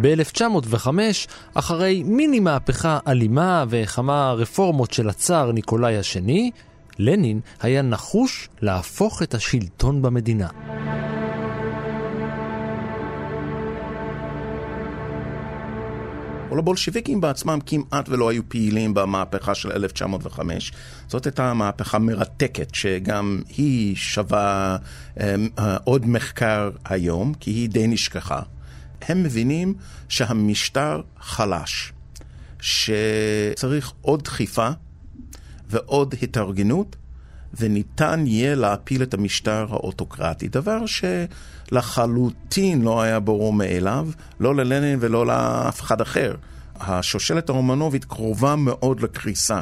ב-1905, 0.00 0.88
אחרי 1.54 2.02
מיני 2.02 2.40
מהפכה 2.40 2.98
אלימה 3.06 3.64
וכמה 3.68 4.32
רפורמות 4.32 4.92
של 4.92 5.08
הצאר 5.08 5.52
ניקולאי 5.52 5.96
השני, 5.96 6.50
לנין 6.98 7.40
היה 7.60 7.82
נחוש 7.82 8.48
להפוך 8.62 9.22
את 9.22 9.34
השלטון 9.34 10.02
במדינה. 10.02 10.48
אבל 16.50 16.58
הבולשיביקים 16.58 17.20
בעצמם 17.20 17.58
כמעט 17.66 18.08
ולא 18.08 18.28
היו 18.28 18.42
פעילים 18.48 18.94
במהפכה 18.94 19.54
של 19.54 19.72
1905. 19.72 20.72
זאת 21.08 21.26
הייתה 21.26 21.54
מהפכה 21.54 21.98
מרתקת, 21.98 22.74
שגם 22.74 23.40
היא 23.56 23.96
שווה 23.96 24.76
אה, 25.20 25.36
עוד 25.84 26.06
מחקר 26.06 26.70
היום, 26.84 27.34
כי 27.40 27.50
היא 27.50 27.68
די 27.68 27.86
נשכחה. 27.86 28.40
הם 29.02 29.22
מבינים 29.22 29.74
שהמשטר 30.08 31.00
חלש, 31.20 31.92
שצריך 32.60 33.92
עוד 34.00 34.22
דחיפה 34.22 34.68
ועוד 35.70 36.14
התארגנות, 36.22 36.96
וניתן 37.54 38.24
יהיה 38.26 38.54
להפיל 38.54 39.02
את 39.02 39.14
המשטר 39.14 39.66
האוטוקרטי, 39.70 40.48
דבר 40.48 40.78
שלחלוטין 41.70 42.82
לא 42.82 43.02
היה 43.02 43.20
ברור 43.20 43.52
מאליו, 43.52 44.08
לא 44.40 44.54
ללנין 44.54 44.98
ולא 45.02 45.26
לאף 45.26 45.80
אחד 45.80 46.00
אחר. 46.00 46.34
השושלת 46.80 47.48
הרומנובית 47.48 48.04
קרובה 48.04 48.56
מאוד 48.56 49.00
לקריסה. 49.00 49.60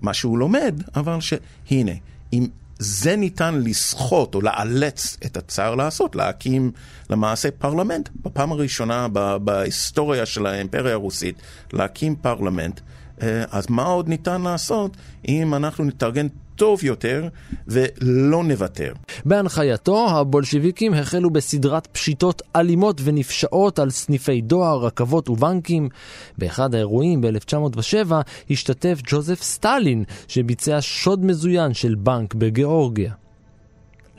מה 0.00 0.14
שהוא 0.14 0.38
לומד, 0.38 0.82
אבל 0.96 1.18
שהנה, 1.20 1.92
אם 2.32 2.46
זה 2.82 3.16
ניתן 3.16 3.60
לסחוט 3.64 4.34
או 4.34 4.40
לאלץ 4.40 5.16
את 5.26 5.36
הצאר 5.36 5.74
לעשות, 5.74 6.16
להקים 6.16 6.72
למעשה 7.10 7.50
פרלמנט. 7.50 8.08
בפעם 8.22 8.52
הראשונה 8.52 9.08
בהיסטוריה 9.38 10.26
של 10.26 10.46
האימפריה 10.46 10.92
הרוסית, 10.92 11.42
להקים 11.72 12.16
פרלמנט. 12.16 12.80
אה, 13.22 13.44
אז 13.50 13.66
מה 13.68 13.82
עוד 13.82 14.08
ניתן 14.08 14.42
לעשות 14.42 14.96
אם 15.28 15.54
אנחנו 15.54 15.84
נתארגן 15.84 16.26
טוב 16.60 16.84
יותר 16.84 17.28
ולא 17.68 18.44
נוותר. 18.44 18.92
בהנחייתו, 19.24 20.10
הבולשיביקים 20.10 20.94
החלו 20.94 21.30
בסדרת 21.30 21.86
פשיטות 21.86 22.42
אלימות 22.56 23.00
ונפשעות 23.04 23.78
על 23.78 23.90
סניפי 23.90 24.40
דואר, 24.40 24.84
רכבות 24.86 25.28
ובנקים. 25.28 25.88
באחד 26.38 26.74
האירועים 26.74 27.20
ב-1907 27.20 28.12
השתתף 28.50 29.00
ג'וזף 29.06 29.42
סטלין, 29.42 30.04
שביצע 30.28 30.78
שוד 30.80 31.24
מזוין 31.24 31.74
של 31.74 31.94
בנק 31.94 32.34
בגיאורגיה. 32.34 33.12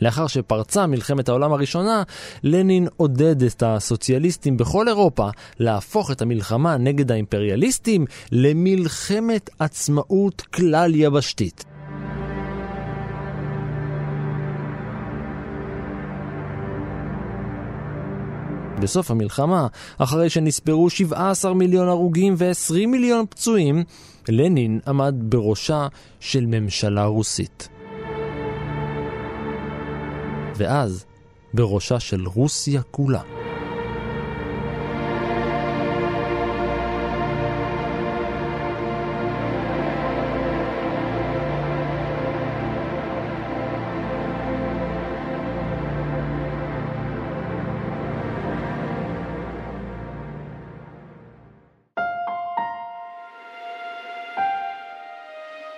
לאחר 0.02 0.28
שפרצה 0.28 0.88
מלחמת 0.88 1.30
העולם 1.30 1.54
הראשונה, 1.54 2.04
לנין 2.44 2.88
עודד 2.98 3.44
את 3.44 3.64
הסוציאליסטים 3.66 4.58
בכל 4.58 4.88
אירופה 4.88 5.30
להפוך 5.60 6.12
את 6.12 6.22
המלחמה 6.22 6.78
נגד 6.78 7.12
האימפריאליסטים 7.12 8.06
למלחמת 8.32 9.50
עצמאות 9.60 10.42
כלל 10.42 10.96
יבשתית. 10.96 11.71
בסוף 18.82 19.12
המלחמה, 19.12 19.68
אחרי 19.98 20.30
שנספרו 20.30 20.90
17 20.90 21.54
מיליון 21.54 21.88
הרוגים 21.88 22.36
ו-20 22.38 22.88
מיליון 22.88 23.26
פצועים, 23.30 23.84
לנין 24.30 24.80
עמד 24.88 25.16
בראשה 25.20 25.88
של 26.20 26.46
ממשלה 26.46 27.06
רוסית. 27.06 27.70
ואז, 30.56 31.06
בראשה 31.54 32.00
של 32.00 32.28
רוסיה 32.28 32.82
כולה. 32.82 33.41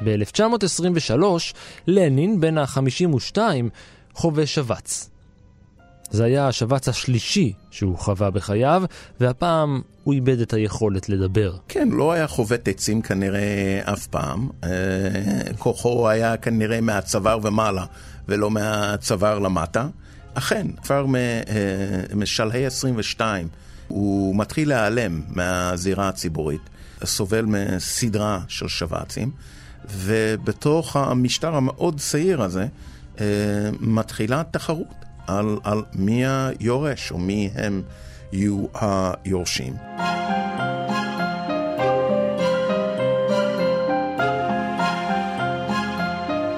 ב-1923, 0.03 1.23
לנין, 1.87 2.41
בן 2.41 2.57
ה-52, 2.57 3.37
חווה 4.13 4.45
שבץ. 4.45 5.09
זה 6.13 6.23
היה 6.23 6.47
השבץ 6.47 6.87
השלישי 6.87 7.53
שהוא 7.71 7.97
חווה 7.97 8.31
בחייו, 8.31 8.83
והפעם 9.19 9.81
הוא 10.03 10.13
איבד 10.13 10.39
את 10.39 10.53
היכולת 10.53 11.09
לדבר. 11.09 11.55
כן, 11.67 11.89
לא 11.91 12.11
היה 12.11 12.27
חובט 12.27 12.67
עצים 12.67 13.01
כנראה 13.01 13.81
אף 13.83 14.07
פעם. 14.07 14.49
אה, 14.63 14.69
כוחו 15.57 16.09
היה 16.09 16.37
כנראה 16.37 16.81
מהצוואר 16.81 17.39
ומעלה, 17.43 17.85
ולא 18.27 18.51
מהצוואר 18.51 19.39
למטה. 19.39 19.87
אכן, 20.33 20.67
כבר 20.83 21.05
אה, 21.15 22.15
משלהי 22.15 22.65
22 22.65 23.47
הוא 23.87 24.35
מתחיל 24.35 24.69
להיעלם 24.69 25.21
מהזירה 25.29 26.09
הציבורית, 26.09 26.69
סובל 27.03 27.45
מסדרה 27.45 28.39
של 28.47 28.67
שבצים. 28.67 29.31
ובתוך 29.91 30.95
המשטר 30.95 31.55
המאוד 31.55 31.99
צעיר 31.99 32.41
הזה 32.41 32.67
אה, 33.21 33.25
מתחילה 33.79 34.43
תחרות 34.51 35.05
על, 35.27 35.57
על 35.63 35.83
מי 35.93 36.23
היורש 36.25 37.11
או 37.11 37.17
מי 37.17 37.49
הם 37.55 37.81
יהיו 38.31 38.65
היורשים. 38.73 39.73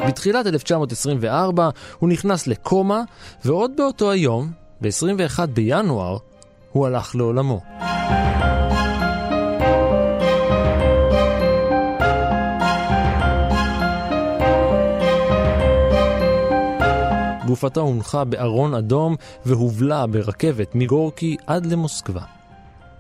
בתחילת 0.08 0.48
1924 0.48 1.70
הוא 2.00 2.10
נכנס 2.10 2.48
לקומה, 2.48 3.02
ועוד 3.46 3.72
באותו 3.78 4.12
היום, 4.12 4.52
ב-21 4.82 5.46
בינואר, 5.46 6.18
הוא 6.72 6.88
הלך 6.88 7.16
לעולמו. 7.16 7.62
גופתה 17.46 17.80
הונחה 17.80 18.24
בארון 18.24 18.74
אדום 18.74 19.16
והובלה 19.46 20.08
ברכבת 20.08 20.76
מגורקי 20.76 21.38
עד 21.48 21.66
למוסקבה. 21.66 22.22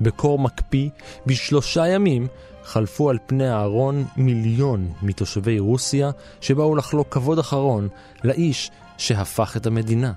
בקור 0.01 0.39
מקפיא, 0.39 0.89
בשלושה 1.25 1.87
ימים, 1.87 2.27
חלפו 2.63 3.09
על 3.09 3.17
פני 3.25 3.47
הארון 3.47 4.05
מיליון 4.17 4.87
מתושבי 5.01 5.59
רוסיה 5.59 6.11
שבאו 6.41 6.75
לחלוק 6.75 7.07
כבוד 7.13 7.39
אחרון 7.39 7.87
לאיש 8.23 8.71
שהפך 8.97 9.57
את 9.57 9.65
המדינה. 9.65 10.11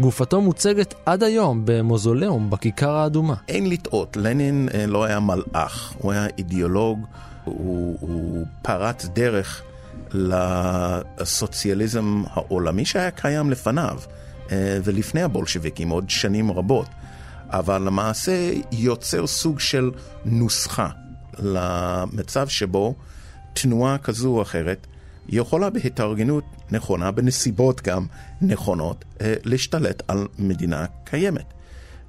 גופתו 0.00 0.40
מוצגת 0.40 0.94
עד 1.06 1.22
היום 1.22 1.62
במוזולאום 1.64 2.50
בכיכר 2.50 2.90
האדומה. 2.90 3.34
אין 3.48 3.68
לטעות, 3.68 4.16
לנין 4.16 4.68
אה, 4.74 4.86
לא 4.86 5.04
היה 5.04 5.20
מלאך, 5.20 5.94
הוא 5.98 6.12
היה 6.12 6.26
אידיאולוג, 6.38 7.00
הוא, 7.44 7.96
הוא 8.00 8.46
פרץ 8.62 9.06
דרך 9.06 9.62
לסוציאליזם 10.14 12.22
העולמי 12.30 12.84
שהיה 12.84 13.10
קיים 13.10 13.50
לפניו 13.50 13.98
אה, 14.50 14.78
ולפני 14.84 15.22
הבולשביקים 15.22 15.88
עוד 15.88 16.10
שנים 16.10 16.52
רבות, 16.52 16.88
אבל 17.50 17.82
למעשה 17.82 18.52
יוצר 18.72 19.26
סוג 19.26 19.60
של 19.60 19.90
נוסחה 20.24 20.88
למצב 21.38 22.48
שבו 22.48 22.94
תנועה 23.52 23.98
כזו 23.98 24.28
או 24.28 24.42
אחרת 24.42 24.86
יכולה 25.28 25.70
בהתארגנות 25.70 26.44
נכונה, 26.70 27.10
בנסיבות 27.10 27.82
גם 27.82 28.06
נכונות, 28.42 29.04
אה, 29.20 29.34
להשתלט 29.44 30.02
על 30.08 30.26
מדינה 30.38 30.84
קיימת. 31.04 31.52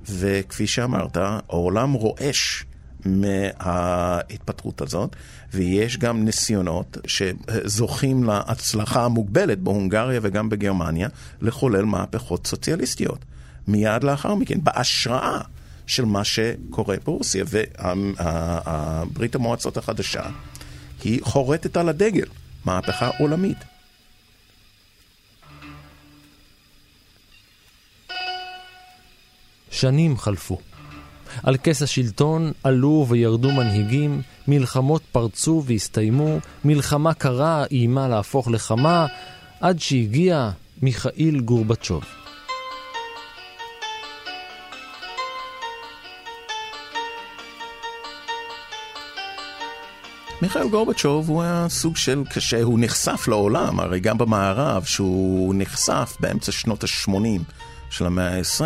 וכפי 0.10 0.68
שאמרת, 0.68 1.18
העולם 1.18 1.94
רועש 1.94 2.66
מההתפתחות 3.06 4.82
הזאת, 4.82 5.16
ויש 5.54 5.98
גם 5.98 6.26
ניסיונות 6.26 6.98
שזוכים 7.08 8.24
להצלחה 8.24 9.06
המוגבלת 9.06 9.60
בהונגריה 9.60 10.20
וגם 10.24 10.50
בגרמניה 10.50 11.08
לחולל 11.42 11.86
מהפכות 11.86 12.48
סוציאליסטיות. 12.48 13.20
מיד 13.68 14.04
לאחר 14.04 14.36
מכן, 14.36 14.64
בהשראה 14.64 15.42
של 15.88 16.06
מה 16.06 16.24
שקורה 16.24 16.96
ברוסיה, 17.06 17.46
וברית 17.50 19.36
המועצות 19.36 19.78
החדשה 19.78 20.24
היא 21.04 21.20
חורטת 21.24 21.78
על 21.78 21.90
הדגל, 21.90 22.26
מהפכה 22.66 23.10
עולמית. 23.20 23.58
שנים 29.72 30.18
חלפו. 30.18 30.60
על 31.44 31.58
כס 31.64 31.82
השלטון 31.82 32.52
עלו 32.64 33.06
וירדו 33.10 33.52
מנהיגים, 33.52 34.22
מלחמות 34.48 35.02
פרצו 35.12 35.64
והסתיימו, 35.66 36.38
מלחמה 36.66 37.14
קרה 37.14 37.66
איימה 37.72 38.08
להפוך 38.08 38.48
לחמה, 38.48 39.06
עד 39.62 39.80
שהגיע 39.80 40.50
מיכאיל 40.82 41.40
גורבצ'וב. 41.40 42.04
מיכאל 50.42 50.70
גורבצ'וב 50.70 51.30
הוא 51.30 51.42
היה 51.42 51.66
סוג 51.70 51.98
של, 51.98 52.24
כשהוא 52.30 52.80
נחשף 52.82 53.28
לעולם, 53.28 53.80
הרי 53.80 54.00
גם 54.00 54.18
במערב, 54.18 54.84
שהוא 54.84 55.54
נחשף 55.58 56.18
באמצע 56.20 56.52
שנות 56.52 56.84
ה-80 56.84 57.44
של 57.90 58.06
המאה 58.06 58.38
ה-20, 58.38 58.64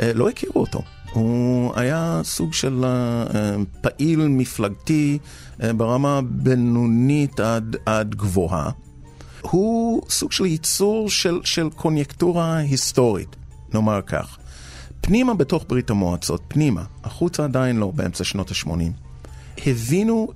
אה, 0.00 0.12
לא 0.14 0.28
הכירו 0.28 0.60
אותו. 0.60 0.82
הוא 1.12 1.72
היה 1.76 2.20
סוג 2.24 2.52
של 2.52 2.84
אה, 2.84 3.56
פעיל 3.80 4.28
מפלגתי 4.28 5.18
אה, 5.62 5.72
ברמה 5.72 6.20
בינונית 6.24 7.40
עד, 7.40 7.76
עד 7.86 8.14
גבוהה. 8.14 8.70
הוא 9.40 10.02
סוג 10.08 10.32
של 10.32 10.46
ייצור 10.46 11.10
של, 11.10 11.40
של 11.44 11.70
קוניונקטורה 11.70 12.56
היסטורית, 12.56 13.36
נאמר 13.74 14.00
כך. 14.06 14.38
פנימה 15.00 15.34
בתוך 15.34 15.64
ברית 15.68 15.90
המועצות, 15.90 16.42
פנימה, 16.48 16.84
החוצה 17.04 17.44
עדיין 17.44 17.76
לא, 17.76 17.92
באמצע 17.94 18.24
שנות 18.24 18.50
ה-80. 18.50 18.70
הבינו 19.66 20.28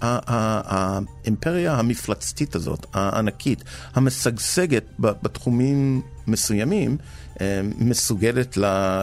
שהאימפריה 0.00 1.74
המפלצתית 1.74 2.54
הזאת, 2.54 2.86
הענקית, 2.94 3.64
המשגשגת 3.94 4.84
בתחומים 4.98 6.02
מסוימים 6.28 6.96
מסוגלת 7.78 8.58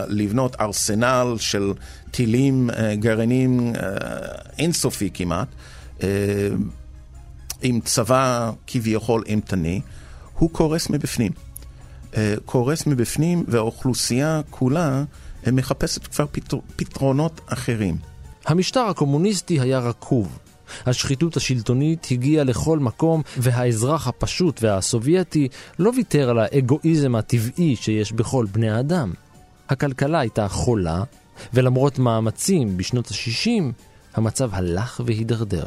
לבנות 0.08 0.56
ארסנל 0.60 1.34
של 1.38 1.72
טילים, 2.10 2.70
גרעינים 2.94 3.72
אינסופי 4.58 5.10
כמעט, 5.14 5.48
עם 7.62 7.80
צבא 7.80 8.50
כביכול 8.66 9.22
אימתני, 9.26 9.80
הוא 10.38 10.50
קורס 10.50 10.90
מבפנים. 10.90 11.32
קורס 12.44 12.86
מבפנים 12.86 13.44
והאוכלוסייה 13.48 14.40
כולה 14.50 15.04
מחפשת 15.52 16.06
כבר 16.06 16.26
פתרונות 16.76 17.40
אחרים. 17.46 17.96
המשטר 18.46 18.80
הקומוניסטי 18.80 19.60
היה 19.60 19.78
רקוב. 19.78 20.38
השחיתות 20.86 21.36
השלטונית 21.36 22.06
הגיעה 22.10 22.44
לכל 22.44 22.78
מקום, 22.78 23.22
והאזרח 23.36 24.08
הפשוט 24.08 24.62
והסובייטי 24.62 25.48
לא 25.78 25.92
ויתר 25.96 26.30
על 26.30 26.38
האגואיזם 26.38 27.14
הטבעי 27.14 27.76
שיש 27.76 28.12
בכל 28.12 28.46
בני 28.52 28.70
האדם. 28.70 29.12
הכלכלה 29.68 30.20
הייתה 30.20 30.48
חולה, 30.48 31.02
ולמרות 31.54 31.98
מאמצים 31.98 32.76
בשנות 32.76 33.10
ה-60, 33.10 33.62
המצב 34.14 34.50
הלך 34.52 35.00
והידרדר. 35.04 35.66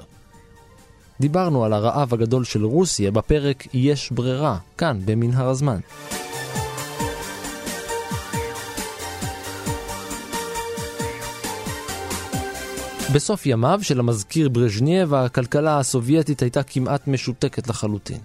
דיברנו 1.20 1.66
על 1.66 1.74
הרעב 1.74 2.14
הגדול 2.14 2.43
של 2.43 2.66
רוסיה 2.66 3.12
בפרק 3.12 3.68
יש 3.74 4.12
ברירה, 4.12 4.58
כאן 4.78 5.00
במנהר 5.06 5.50
הזמן. 5.50 5.80
בסוף 13.14 13.45
ימיו 13.45 13.80
של 13.82 13.99
המזכיר 13.99 14.49
ברז'נייב, 14.49 15.14
הכלכלה 15.14 15.80
הסובייטית 15.80 16.41
הייתה 16.41 16.64
כמעט 16.64 17.07
משותקת 17.07 17.68
לחלוטין. 17.68 18.18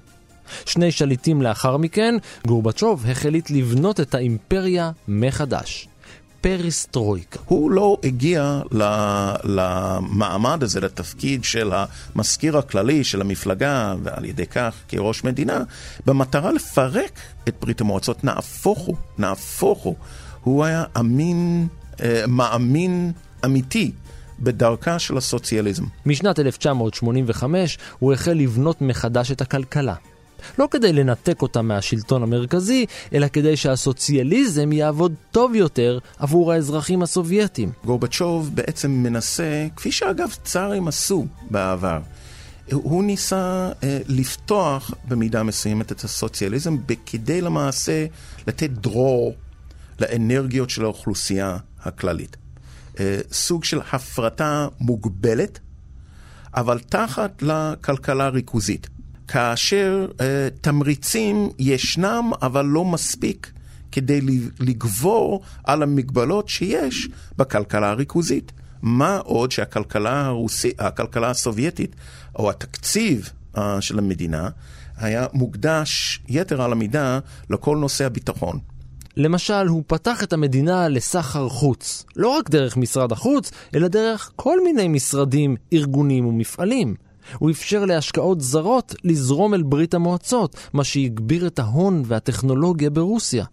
שני 0.67 0.93
שליטים 0.93 1.43
לאחר 1.43 1.77
מכן, 1.77 2.15
גורבצ'וב 2.47 3.07
החליט 3.11 3.51
לבנות 3.51 4.01
את 4.01 4.15
האימפריה 4.15 4.91
מחדש. 5.09 5.89
פריסטרויקה. 6.41 7.39
הוא 7.45 7.71
לא 7.71 7.97
הגיע 8.05 8.61
למעמד 9.45 10.63
הזה, 10.63 10.81
לתפקיד 10.81 11.45
של 11.45 11.73
המזכיר 12.15 12.59
הכללי 12.59 13.05
של 13.05 13.21
המפלגה, 13.21 13.95
ועל 14.03 14.25
ידי 14.25 14.47
כך 14.47 14.75
כראש 14.89 15.25
מדינה, 15.25 15.59
במטרה 16.07 16.53
לפרק 16.53 17.21
את 17.49 17.55
ברית 17.61 17.81
המועצות. 17.81 18.25
נהפוך 18.25 18.79
הוא, 18.79 18.97
נהפוך 19.19 19.83
הוא. 19.83 19.95
הוא 20.43 20.65
היה 20.65 20.85
אמין, 20.99 21.67
אה, 22.03 22.25
מאמין 22.29 23.13
אמיתי 23.45 23.93
בדרכה 24.41 24.99
של 24.99 25.17
הסוציאליזם. 25.17 25.85
משנת 26.07 26.41
1985 26.41 27.79
הוא 27.99 28.13
החל 28.13 28.33
לבנות 28.33 28.83
מחדש 28.83 29.33
את 29.33 29.41
הכלכלה. 29.41 29.95
לא 30.59 30.69
כדי 30.71 30.93
לנתק 30.93 31.43
אותה 31.43 31.63
מהשלטון 31.63 32.23
המרכזי, 32.23 32.87
אלא 33.15 33.29
כדי 33.29 33.57
שהסוציאליזם 33.57 34.73
יעבוד 34.73 35.15
טוב 35.31 35.55
יותר 35.55 35.99
עבור 36.19 36.53
האזרחים 36.53 37.03
הסובייטים. 37.03 37.73
גורבצ'וב 37.85 38.51
בעצם 38.55 38.91
מנסה, 38.91 39.67
כפי 39.77 39.93
שאגב 39.93 40.37
צארים 40.45 40.89
עשו 40.89 41.27
בעבר, 41.51 42.01
הוא 42.73 43.05
ניסה 43.05 43.71
אה, 43.83 43.99
לפתוח 44.09 44.91
במידה 45.09 45.43
מסוימת 45.43 45.93
את 45.93 46.05
הסוציאליזם 46.05 46.77
כדי 47.07 47.41
למעשה 47.41 48.07
לתת 48.47 48.71
דרור 48.71 49.35
לאנרגיות 50.01 50.71
של 50.71 50.85
האוכלוסייה 50.85 51.57
הכללית. 51.83 52.44
אה, 53.01 53.19
סוג 53.33 53.65
של 53.65 53.81
הפרטה 53.93 54.69
מוגבלת, 54.81 55.59
אבל 56.55 56.79
תחת 56.79 57.43
לכלכלה 57.43 58.29
ריכוזית. 58.29 58.89
כאשר 59.29 60.07
אה, 60.21 60.49
תמריצים 60.61 61.49
ישנם, 61.59 62.31
אבל 62.43 62.65
לא 62.65 62.85
מספיק 62.85 63.53
כדי 63.93 64.21
לגבור 64.61 65.43
על 65.65 65.83
המגבלות 65.83 66.49
שיש 66.49 67.09
בכלכלה 67.37 67.91
הריכוזית. 67.91 68.53
מה 68.83 69.17
עוד 69.17 69.53
שהכלכלה 69.53 70.27
הרוסי, 70.27 70.73
הסובייטית, 71.31 71.97
או 72.37 72.51
התקציב 72.51 73.31
uh, 73.57 73.61
של 73.81 73.99
המדינה, 73.99 74.49
היה 74.97 75.27
מוקדש 75.33 76.21
יתר 76.29 76.63
על 76.63 76.73
המידה 76.73 77.19
לכל 77.51 77.77
נושא 77.77 78.07
הביטחון. 78.07 78.59
למשל, 79.17 79.67
הוא 79.67 79.83
פתח 79.87 80.23
את 80.23 80.33
המדינה 80.33 80.89
לסחר 80.89 81.49
חוץ, 81.49 82.05
לא 82.17 82.29
רק 82.29 82.51
דרך 82.51 82.77
משרד 82.77 83.13
החוץ, 83.13 83.51
אלא 83.75 83.89
דרך 83.89 84.31
כל 84.37 84.65
מיני 84.65 84.89
משרדים, 84.89 85.57
ארגונים 85.73 86.27
ומפעלים. 86.27 86.95
הוא 87.39 87.51
אפשר 87.51 87.85
להשקעות 87.85 88.41
זרות 88.41 88.95
לזרום 89.05 89.55
אל 89.55 89.63
ברית 89.63 89.95
המועצות, 89.95 90.57
מה 90.73 90.85
שהגביר 90.85 91.47
את 91.47 91.59
ההון 91.59 92.03
והטכנולוגיה 92.07 92.91
ברוסיה. 92.91 93.45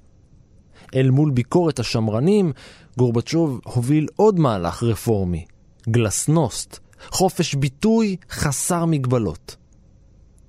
אל 0.95 1.09
מול 1.09 1.31
ביקורת 1.31 1.79
השמרנים, 1.79 2.51
גורבצ'וב 2.97 3.59
הוביל 3.63 4.07
עוד 4.15 4.39
מהלך 4.39 4.83
רפורמי, 4.83 5.45
גלסנוסט, 5.89 6.79
חופש 7.09 7.55
ביטוי 7.55 8.15
חסר 8.31 8.85
מגבלות. 8.85 9.55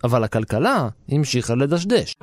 אבל 0.04 0.24
הכלכלה 0.24 0.88
המשיכה 1.08 1.54
לדשדש. 1.54 2.14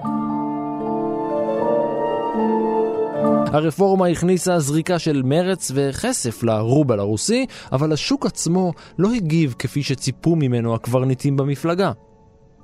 הרפורמה 3.54 4.08
הכניסה 4.08 4.60
זריקה 4.60 5.00
של 5.00 5.22
מרץ 5.26 5.72
וכסף 5.76 6.44
לרובל 6.44 7.00
הרוסי, 7.00 7.46
אבל 7.72 7.94
השוק 7.94 8.26
עצמו 8.26 8.74
לא 8.98 9.14
הגיב 9.14 9.56
כפי 9.60 9.84
שציפו 9.84 10.36
ממנו 10.36 10.76
הקברניטים 10.76 11.38
במפלגה. 11.38 11.92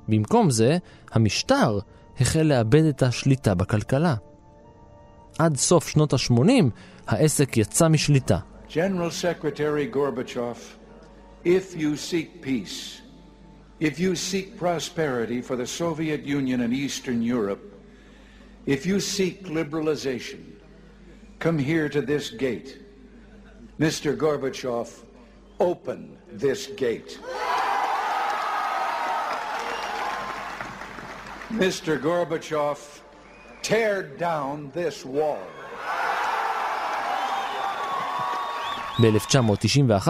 במקום 0.07 0.49
זה, 0.49 0.77
המשטר 1.11 1.79
החל 2.19 2.41
לאבד 2.41 2.83
את 2.83 3.03
השליטה 3.03 3.55
בכלכלה. 3.55 4.15
עד 5.39 5.57
סוף 5.57 5.87
שנות 5.87 6.13
ה-80 6.13 6.63
העסק 7.07 7.57
יצא 7.57 7.87
משליטה. 7.87 8.37
General 8.69 9.11
Secretary 9.11 9.87
Gorbachev, 9.95 10.57
if 11.45 11.75
you 11.75 11.95
seek 11.95 12.41
peace, 12.41 13.01
if 13.79 13.99
you 13.99 14.15
seek 14.15 14.57
prosperity 14.59 15.41
for 15.41 15.55
the 15.55 15.67
Soviet 15.67 16.21
Union 16.25 16.61
and 16.61 16.73
Eastern 16.73 17.21
Europe, 17.21 17.63
if 18.67 18.85
you 18.85 18.99
seek 18.99 19.47
liberalization, 19.47 20.54
Come 21.38 21.58
here 21.58 21.88
to 21.88 22.00
this 22.02 22.30
gate. 22.30 22.80
Mr. 23.78 24.16
Gorbachev, 24.16 24.88
open 25.58 26.18
this 26.30 26.66
gate. 26.66 27.18
Mr. 31.50 31.98
Gorbachev, 31.98 32.78
tear 33.62 34.02
down 34.02 34.70
this 34.74 35.04
wall. 35.04 35.38
ב-1991 39.02 40.08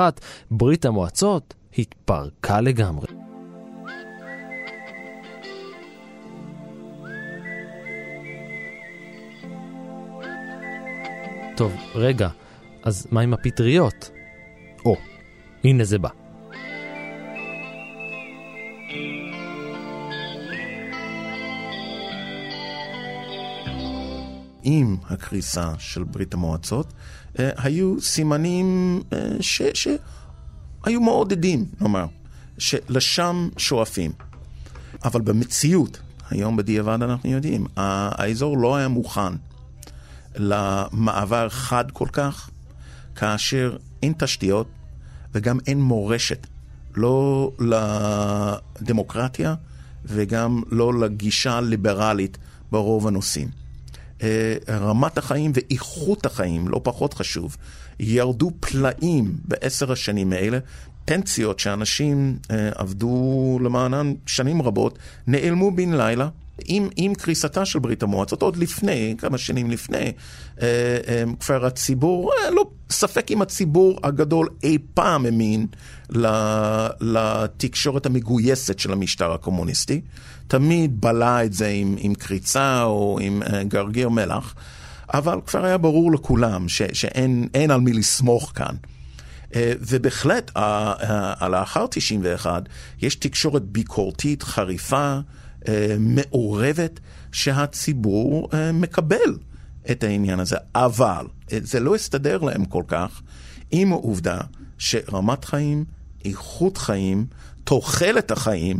ברית 0.50 0.84
המועצות 0.84 1.54
התפרקה 1.78 2.60
לגמרי. 2.60 3.23
טוב, 11.55 11.75
רגע, 11.95 12.29
אז 12.83 13.07
מה 13.11 13.21
עם 13.21 13.33
הפטריות? 13.33 14.09
או, 14.85 14.95
הנה 15.63 15.83
זה 15.83 15.99
בא. 15.99 16.09
עם 24.63 24.97
הקריסה 25.09 25.71
של 25.77 26.03
ברית 26.03 26.33
המועצות, 26.33 26.93
אה, 27.39 27.49
היו 27.57 28.01
סימנים 28.01 29.01
אה, 29.13 29.17
ש, 29.41 29.61
שהיו 29.73 31.01
מעודדים, 31.01 31.65
נאמר, 31.81 32.05
שלשם 32.57 33.49
שואפים. 33.57 34.11
אבל 35.05 35.21
במציאות, 35.21 35.99
היום 36.29 36.57
בדיעבד 36.57 37.03
אנחנו 37.03 37.29
יודעים, 37.29 37.65
האזור 37.75 38.57
לא 38.57 38.75
היה 38.75 38.87
מוכן 38.87 39.33
למעבר 40.37 41.49
חד 41.49 41.91
כל 41.91 42.07
כך, 42.11 42.49
כאשר 43.15 43.77
אין 44.03 44.13
תשתיות 44.17 44.67
וגם 45.33 45.57
אין 45.67 45.81
מורשת, 45.81 46.47
לא 46.95 47.51
לדמוקרטיה 48.81 49.55
וגם 50.05 50.61
לא 50.71 50.99
לגישה 50.99 51.61
ליברלית 51.61 52.37
ברוב 52.71 53.07
הנושאים. 53.07 53.47
אה, 54.23 54.55
רמת 54.69 55.17
החיים 55.17 55.51
ואיכות 55.55 56.25
החיים, 56.25 56.67
לא 56.67 56.81
פחות 56.83 57.13
חשוב, 57.13 57.57
ירדו 57.99 58.51
פלאים 58.59 59.37
בעשר 59.45 59.91
השנים 59.91 60.33
האלה. 60.33 60.59
פנסיות 61.05 61.59
שאנשים 61.59 62.37
אה, 62.51 62.69
עבדו 62.75 63.59
למענן 63.63 64.13
שנים 64.25 64.61
רבות, 64.61 64.99
נעלמו 65.27 65.71
בן 65.71 65.93
לילה, 65.93 66.29
עם, 66.65 66.89
עם 66.95 67.15
קריסתה 67.15 67.65
של 67.65 67.79
ברית 67.79 68.03
המועצות, 68.03 68.41
עוד 68.41 68.57
לפני, 68.57 69.15
כמה 69.17 69.37
שנים 69.37 69.71
לפני, 69.71 70.11
אה, 70.61 70.67
אה, 71.07 71.23
כבר 71.39 71.65
הציבור, 71.65 72.31
אה, 72.31 72.51
לא, 72.51 72.65
ספק 72.89 73.31
אם 73.31 73.41
הציבור 73.41 73.99
הגדול 74.03 74.49
אי 74.63 74.77
פעם 74.93 75.25
האמין 75.25 75.67
לתקשורת 77.01 78.05
המגויסת 78.05 78.79
של 78.79 78.91
המשטר 78.91 79.31
הקומוניסטי. 79.31 80.01
תמיד 80.47 81.01
בלע 81.01 81.43
את 81.43 81.53
זה 81.53 81.67
עם, 81.67 81.95
עם 81.99 82.13
קריצה 82.13 82.83
או 82.83 83.19
עם 83.21 83.41
גרגיר 83.67 84.09
מלח, 84.09 84.55
אבל 85.13 85.39
כבר 85.47 85.65
היה 85.65 85.77
ברור 85.77 86.11
לכולם 86.11 86.69
ש, 86.69 86.81
שאין 86.93 87.71
על 87.71 87.81
מי 87.81 87.93
לסמוך 87.93 88.51
כאן. 88.55 88.75
ובהחלט, 89.57 90.51
לאחר 91.49 91.85
91, 91.87 92.63
יש 93.01 93.15
תקשורת 93.15 93.61
ביקורתית 93.61 94.43
חריפה, 94.43 95.19
מעורבת 95.99 96.99
שהציבור 97.31 98.49
אה, 98.53 98.71
מקבל 98.71 99.37
את 99.91 100.03
העניין 100.03 100.39
הזה. 100.39 100.57
אבל 100.75 101.25
אה, 101.51 101.57
זה 101.61 101.79
לא 101.79 101.95
הסתדר 101.95 102.37
להם 102.37 102.65
כל 102.65 102.83
כך 102.87 103.21
עם 103.71 103.91
העובדה 103.93 104.37
שרמת 104.77 105.45
חיים, 105.45 105.85
איכות 106.25 106.77
חיים, 106.77 107.25
תוחלת 107.63 108.31
החיים, 108.31 108.79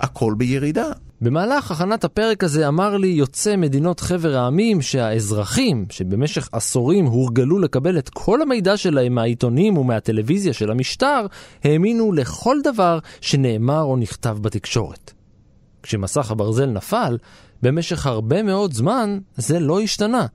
הכל 0.00 0.34
בירידה. 0.36 0.90
במהלך 1.20 1.70
הכנת 1.70 2.04
הפרק 2.04 2.44
הזה 2.44 2.68
אמר 2.68 2.96
לי 2.96 3.06
יוצא 3.06 3.56
מדינות 3.56 4.00
חבר 4.00 4.36
העמים 4.36 4.82
שהאזרחים, 4.82 5.86
שבמשך 5.90 6.48
עשורים 6.52 7.06
הורגלו 7.06 7.58
לקבל 7.58 7.98
את 7.98 8.08
כל 8.08 8.42
המידע 8.42 8.76
שלהם 8.76 9.14
מהעיתונים 9.14 9.78
ומהטלוויזיה 9.78 10.52
של 10.52 10.70
המשטר, 10.70 11.26
האמינו 11.64 12.12
לכל 12.12 12.56
דבר 12.64 12.98
שנאמר 13.20 13.82
או 13.82 13.96
נכתב 13.96 14.38
בתקשורת. 14.40 15.13
כשמסך 15.84 16.30
הברזל 16.30 16.66
נפל, 16.66 17.18
במשך 17.62 18.06
הרבה 18.06 18.42
מאוד 18.42 18.72
זמן 18.72 19.18
זה 19.36 19.60
לא 19.60 19.80
השתנה. 19.80 20.26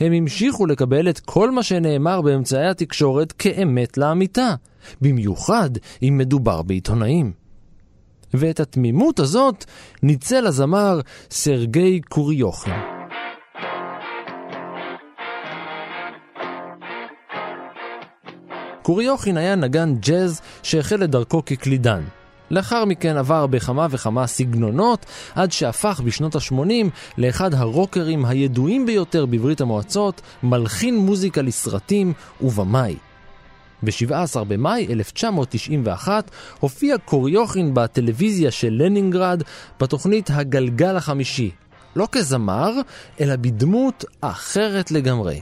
הם 0.00 0.12
המשיכו 0.12 0.66
לקבל 0.66 1.08
את 1.08 1.20
כל 1.20 1.50
מה 1.50 1.62
שנאמר 1.62 2.20
באמצעי 2.20 2.68
התקשורת 2.68 3.32
כאמת 3.32 3.98
לאמיתה, 3.98 4.54
במיוחד 5.00 5.70
אם 6.02 6.18
מדובר 6.18 6.62
בעיתונאים. 6.62 7.32
ואת 8.34 8.60
התמימות 8.60 9.18
הזאת 9.18 9.64
ניצל 10.02 10.46
הזמר 10.46 11.00
סרגי 11.30 12.00
קוריוכין. 12.00 12.74
קוריוכין 18.82 19.36
היה 19.36 19.54
נגן 19.54 19.94
ג'אז 19.94 20.40
שהחל 20.62 21.04
את 21.04 21.10
דרכו 21.10 21.44
כקלידן. 21.44 22.02
לאחר 22.52 22.84
מכן 22.84 23.16
עבר 23.16 23.46
בכמה 23.46 23.86
וכמה 23.90 24.26
סגנונות, 24.26 25.06
עד 25.34 25.52
שהפך 25.52 26.00
בשנות 26.04 26.34
ה-80 26.34 26.88
לאחד 27.18 27.54
הרוקרים 27.54 28.24
הידועים 28.24 28.86
ביותר 28.86 29.26
בברית 29.26 29.60
המועצות, 29.60 30.20
מלחין 30.42 30.96
מוזיקה 30.96 31.42
לסרטים 31.42 32.12
ובמאי. 32.40 32.96
ב-17 33.82 34.44
במאי 34.48 34.86
1991 34.90 36.30
הופיע 36.60 36.98
קוריוכין 36.98 37.74
בטלוויזיה 37.74 38.50
של 38.50 38.72
לנינגרד 38.72 39.42
בתוכנית 39.80 40.30
הגלגל 40.32 40.96
החמישי, 40.96 41.50
לא 41.96 42.08
כזמר, 42.12 42.72
אלא 43.20 43.36
בדמות 43.36 44.04
אחרת 44.20 44.90
לגמרי. 44.90 45.40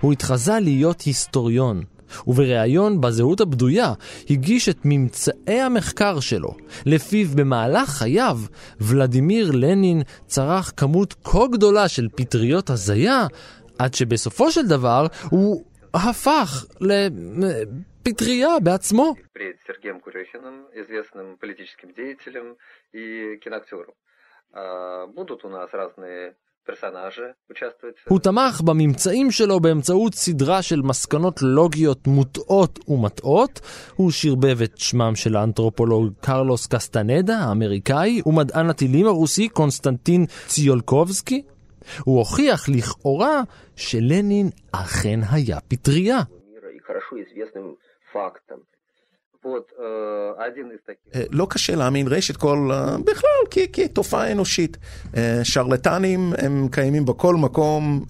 הוא 0.00 0.12
התחזה 0.12 0.58
להיות 0.60 1.00
היסטוריון, 1.00 1.82
ובריאיון 2.27 3.01
בזהות 3.01 3.41
הבדויה 3.41 3.93
הגיש 4.29 4.69
את 4.69 4.77
ממצאי 4.85 5.59
המחקר 5.61 6.19
שלו, 6.19 6.57
לפיו 6.85 7.27
במהלך 7.35 7.89
חייו 7.89 8.37
ולדימיר 8.81 9.51
לנין 9.51 10.01
צרך 10.25 10.73
כמות 10.77 11.13
כה 11.23 11.47
גדולה 11.51 11.87
של 11.87 12.07
פטריות 12.15 12.69
הזיה, 12.69 13.27
עד 13.79 13.93
שבסופו 13.93 14.51
של 14.51 14.67
דבר 14.67 15.07
הוא 15.29 15.65
הפך 15.93 16.65
לפטריה 16.81 18.59
בעצמו. 18.63 19.13
Будут 25.15 25.43
у 25.45 25.49
нас 25.49 25.73
разные 25.73 26.35
הוא 28.08 28.18
תמך 28.18 28.60
בממצאים 28.64 29.30
שלו 29.30 29.60
באמצעות 29.60 30.14
סדרה 30.14 30.62
של 30.62 30.82
מסקנות 30.82 31.42
לוגיות 31.42 32.06
מוטעות 32.06 32.78
ומטעות. 32.88 33.60
הוא 33.96 34.10
שרבב 34.10 34.62
את 34.62 34.78
שמם 34.78 35.12
של 35.14 35.36
האנתרופולוג 35.36 36.12
קרלוס 36.20 36.66
קסטנדה 36.66 37.38
האמריקאי 37.38 38.22
ומדען 38.26 38.70
הטילים 38.70 39.06
הרוסי 39.06 39.48
קונסטנטין 39.48 40.26
ציולקובסקי. 40.46 41.42
הוא 42.04 42.18
הוכיח 42.18 42.68
לכאורה 42.68 43.42
שלנין 43.76 44.50
אכן 44.72 45.20
היה 45.32 45.60
פטריה. 45.68 46.18
אה, 51.14 51.22
לא 51.30 51.46
קשה 51.50 51.74
להאמין 51.74 52.08
רשת 52.08 52.36
כל, 52.36 52.70
אה, 52.72 52.96
בכלל, 52.98 53.64
כתופעה 53.72 54.32
אנושית. 54.32 54.76
אה, 55.16 55.40
שרלטנים 55.44 56.32
הם 56.38 56.68
קיימים 56.70 57.04
בכל 57.04 57.36
מקום, 57.36 58.04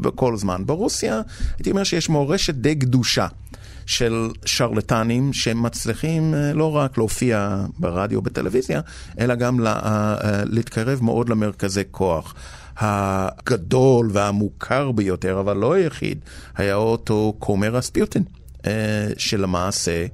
בכל 0.00 0.36
זמן. 0.36 0.62
ברוסיה, 0.66 1.22
הייתי 1.56 1.70
אומר 1.70 1.84
שיש 1.84 2.08
מורשת 2.08 2.54
די 2.54 2.74
גדושה. 2.74 3.26
של 3.86 4.28
שרלטנים 4.44 5.32
שמצליחים 5.32 6.34
לא 6.54 6.76
רק 6.76 6.98
להופיע 6.98 7.64
ברדיו 7.78 8.22
בטלוויזיה, 8.22 8.80
אלא 9.18 9.34
גם 9.34 9.60
לה, 9.60 10.16
להתקרב 10.44 11.02
מאוד 11.02 11.28
למרכזי 11.28 11.82
כוח. 11.90 12.34
הגדול 12.76 14.08
והמוכר 14.12 14.92
ביותר, 14.92 15.40
אבל 15.40 15.56
לא 15.56 15.72
היחיד, 15.72 16.18
היה 16.56 16.74
אותו 16.74 17.34
כומר 17.38 17.78
אספיוטין. 17.78 18.22
שלמעשה 19.16 20.06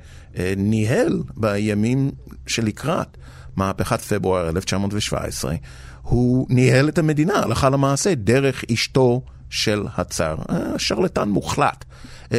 ניהל 0.57 1.23
בימים 1.37 2.11
שלקראת 2.47 3.17
מהפכת 3.57 4.01
פברואר 4.01 4.49
1917, 4.49 5.55
הוא 6.03 6.47
ניהל 6.51 6.89
את 6.89 6.99
המדינה 6.99 7.35
הלכה 7.35 7.71
למעשה 7.71 8.15
דרך 8.15 8.65
אשתו 8.73 9.23
של 9.51 9.85
הצאר, 9.97 10.37
אה, 10.51 10.79
שרלטן 10.79 11.29
מוחלט, 11.29 11.85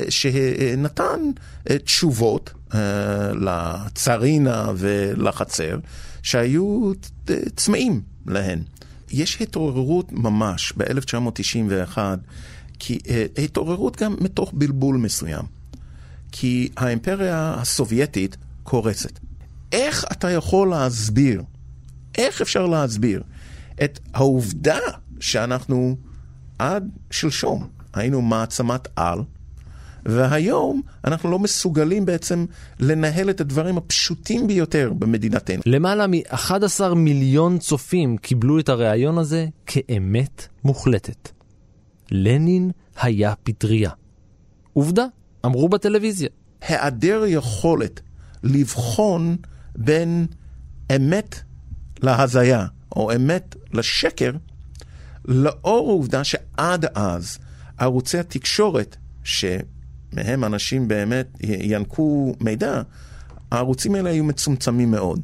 שנתן 0.10 1.20
תשובות 1.84 2.54
לצרינה 3.34 4.72
ולחצר 4.76 5.80
שהיו 6.24 6.92
צמאים 7.56 8.02
להן. 8.26 8.60
יש 9.12 9.42
התעוררות 9.42 10.12
ממש 10.12 10.74
ב-1991, 10.78 11.98
כי 12.80 13.00
התעוררות 13.44 14.02
גם 14.02 14.16
מתוך 14.22 14.52
בלבול 14.54 14.98
מסוים. 14.98 15.63
כי 16.36 16.70
האימפריה 16.78 17.56
הסובייטית 17.58 18.38
קורסת. 18.64 19.20
איך 19.72 20.06
אתה 20.12 20.32
יכול 20.32 20.70
להסביר, 20.70 21.44
איך 22.18 22.42
אפשר 22.42 22.68
להסביר 22.68 23.24
את 23.84 24.00
העובדה 24.14 24.78
שאנחנו 25.20 25.96
עד 26.60 26.90
שלשום 27.12 27.68
היינו 27.94 28.22
מעצמת 28.22 28.88
על, 28.96 29.20
והיום 30.06 30.82
אנחנו 31.06 31.32
לא 31.32 31.40
מסוגלים 31.40 32.06
בעצם 32.06 32.46
לנהל 32.80 33.30
את 33.30 33.42
הדברים 33.42 33.78
הפשוטים 33.78 34.48
ביותר 34.48 34.94
במדינתנו. 35.00 35.62
למעלה 35.66 36.08
מ-11 36.08 36.94
מיליון 36.96 37.58
צופים 37.58 38.18
קיבלו 38.18 38.60
את 38.60 38.70
הריאיון 38.70 39.18
הזה 39.18 39.48
כאמת 39.66 40.48
מוחלטת. 40.64 41.30
לנין 42.12 42.72
היה 43.02 43.34
פטריה. 43.44 43.90
עובדה, 44.74 45.06
אמרו 45.46 45.70
בטלוויזיה. 45.70 46.30
היעדר 46.62 47.24
יכולת 47.28 48.02
לבחון 48.44 49.38
בין 49.76 50.28
אמת 50.96 51.40
להזיה, 52.02 52.66
או 52.96 53.16
אמת 53.16 53.56
לשקר, 53.74 54.32
לאור 55.26 55.90
העובדה 55.90 56.24
שעד 56.24 56.86
אז 56.96 57.38
ערוצי 57.78 58.20
התקשורת, 58.20 58.98
שמהם 59.24 60.44
אנשים 60.44 60.88
באמת 60.88 61.28
ינקו 61.42 62.36
מידע, 62.42 62.82
הערוצים 63.52 63.96
האלה 63.96 64.10
היו 64.10 64.24
מצומצמים 64.24 64.92
מאוד. 64.92 65.22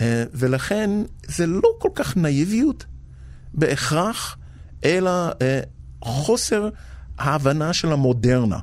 אה, 0.00 0.24
ולכן 0.32 0.90
זה 1.26 1.46
לא 1.46 1.68
כל 1.78 1.90
כך 1.94 2.16
נאיביות 2.16 2.84
בהכרח, 3.54 4.36
אלא 4.84 5.10
אה, 5.42 5.60
חוסר 6.02 6.68
ההבנה 7.18 7.72
של 7.72 7.92
המודרנה. 7.92 8.58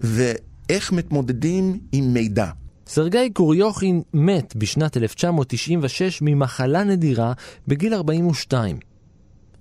ואיך 0.00 0.92
מתמודדים 0.92 1.78
עם 1.92 2.12
מידע. 2.12 2.46
סרגי 2.86 3.30
קוריוכין 3.32 4.02
מת 4.14 4.56
בשנת 4.56 4.96
1996 4.96 6.18
ממחלה 6.22 6.84
נדירה 6.84 7.32
בגיל 7.68 7.94
42. 7.94 8.76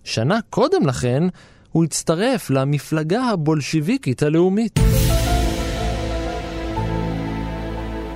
שנה 0.04 0.40
קודם 0.50 0.88
לכן 0.88 1.24
הוא 1.72 1.84
הצטרף 1.84 2.50
למפלגה 2.50 3.24
הבולשיביקית 3.24 4.24
הלאומית. 4.24 4.80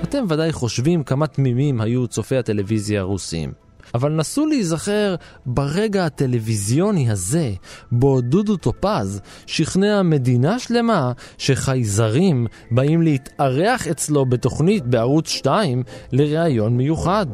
אתם 0.03 0.25
ודאי 0.29 0.51
חושבים 0.51 1.03
כמה 1.03 1.27
תמימים 1.27 1.81
היו 1.81 2.07
צופי 2.07 2.37
הטלוויזיה 2.37 3.01
הרוסים. 3.01 3.51
אבל 3.93 4.11
נסו 4.11 4.45
להיזכר 4.45 5.15
ברגע 5.45 6.05
הטלוויזיוני 6.05 7.11
הזה, 7.11 7.51
בו 7.91 8.21
דודו 8.21 8.57
טופז 8.57 9.21
שכנע 9.45 10.01
מדינה 10.01 10.59
שלמה 10.59 11.11
שחייזרים 11.37 12.47
באים 12.71 13.01
להתארח 13.01 13.87
אצלו 13.87 14.25
בתוכנית 14.25 14.85
בערוץ 14.85 15.27
2 15.27 15.83
לראיון 16.11 16.77
מיוחד. 16.77 17.25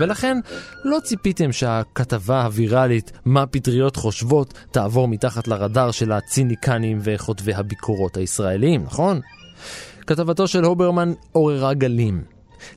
ולכן 0.00 0.38
לא 0.84 0.98
ציפיתם 1.04 1.52
שהכתבה 1.52 2.42
הוויראלית 2.42 3.12
"מה 3.24 3.46
פטריות 3.46 3.96
חושבות" 3.96 4.54
תעבור 4.70 5.08
מתחת 5.08 5.48
לרדאר 5.48 5.90
של 5.90 6.12
הציניקנים 6.12 6.98
וכותבי 7.02 7.54
הביקורות 7.54 8.16
הישראלים, 8.16 8.82
נכון? 8.84 9.20
כתבתו 10.06 10.48
של 10.48 10.64
הוברמן 10.64 11.12
עוררה 11.32 11.74
גלים. 11.74 12.24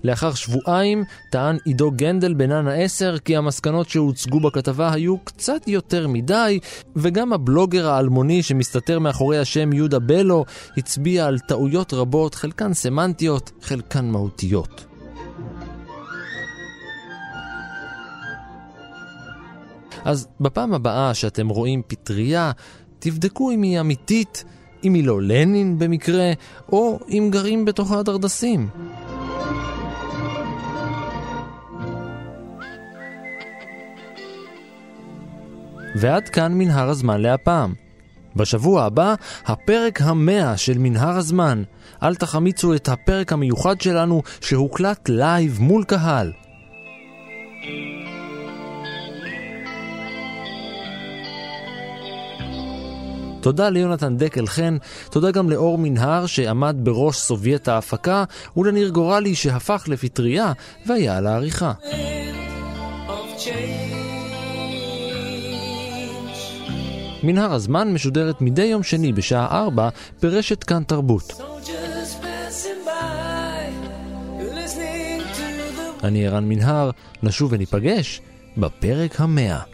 לאחר 0.03 0.33
שבועיים 0.33 1.03
טען 1.29 1.57
עידו 1.65 1.91
גנדל 1.91 2.33
בננה 2.33 2.73
10 2.73 3.17
כי 3.17 3.37
המסקנות 3.37 3.89
שהוצגו 3.89 4.39
בכתבה 4.39 4.93
היו 4.93 5.17
קצת 5.17 5.67
יותר 5.67 6.07
מדי, 6.07 6.59
וגם 6.95 7.33
הבלוגר 7.33 7.89
האלמוני 7.89 8.43
שמסתתר 8.43 8.99
מאחורי 8.99 9.37
השם 9.37 9.73
יהודה 9.73 9.99
בלו 9.99 10.45
הצביע 10.77 11.25
על 11.25 11.39
טעויות 11.39 11.93
רבות, 11.93 12.35
חלקן 12.35 12.73
סמנטיות, 12.73 13.51
חלקן 13.61 14.05
מהותיות. 14.05 14.92
אז 20.05 20.27
בפעם 20.39 20.73
הבאה 20.73 21.13
שאתם 21.13 21.49
רואים 21.49 21.81
פטריה, 21.87 22.51
תבדקו 22.99 23.51
אם 23.51 23.61
היא 23.61 23.79
אמיתית, 23.79 24.43
אם 24.83 24.93
היא 24.93 25.03
לא 25.03 25.21
לנין 25.21 25.79
במקרה, 25.79 26.31
או 26.71 26.99
אם 27.09 27.29
גרים 27.31 27.65
בתוכה 27.65 27.99
הדרדסים. 27.99 28.69
ועד 35.95 36.29
כאן 36.29 36.53
מנהר 36.53 36.89
הזמן 36.89 37.21
להפעם. 37.21 37.73
בשבוע 38.35 38.83
הבא, 38.83 39.15
הפרק 39.45 40.01
המאה 40.01 40.57
של 40.57 40.77
מנהר 40.77 41.17
הזמן. 41.17 41.63
אל 42.03 42.15
תחמיצו 42.15 42.73
את 42.73 42.89
הפרק 42.89 43.33
המיוחד 43.33 43.81
שלנו 43.81 44.21
שהוקלט 44.41 45.09
לייב 45.09 45.57
מול 45.61 45.83
קהל. 45.83 46.31
תודה 53.43 53.69
ליונתן 53.69 54.17
דקל 54.17 54.47
חן, 54.47 54.77
תודה 55.09 55.31
גם 55.31 55.49
לאור 55.49 55.77
מנהר 55.77 56.25
שעמד 56.25 56.75
בראש 56.79 57.17
סובייט 57.17 57.67
ההפקה, 57.67 58.23
ולניר 58.57 58.89
גורלי 58.89 59.35
שהפך 59.35 59.83
לפטריה 59.87 60.51
והיה 60.85 61.17
על 61.17 61.27
העריכה. 61.27 61.73
מנהר 67.23 67.53
הזמן 67.53 67.93
משודרת 67.93 68.41
מדי 68.41 68.65
יום 68.65 68.83
שני 68.83 69.13
בשעה 69.13 69.61
4 69.63 69.89
ברשת 70.21 70.63
כאן 70.63 70.83
תרבות. 70.83 71.33
אני 76.03 76.27
ערן 76.27 76.49
מנהר, 76.49 76.91
נשוב 77.23 77.51
וניפגש 77.53 78.21
בפרק 78.57 79.21
המאה. 79.21 79.72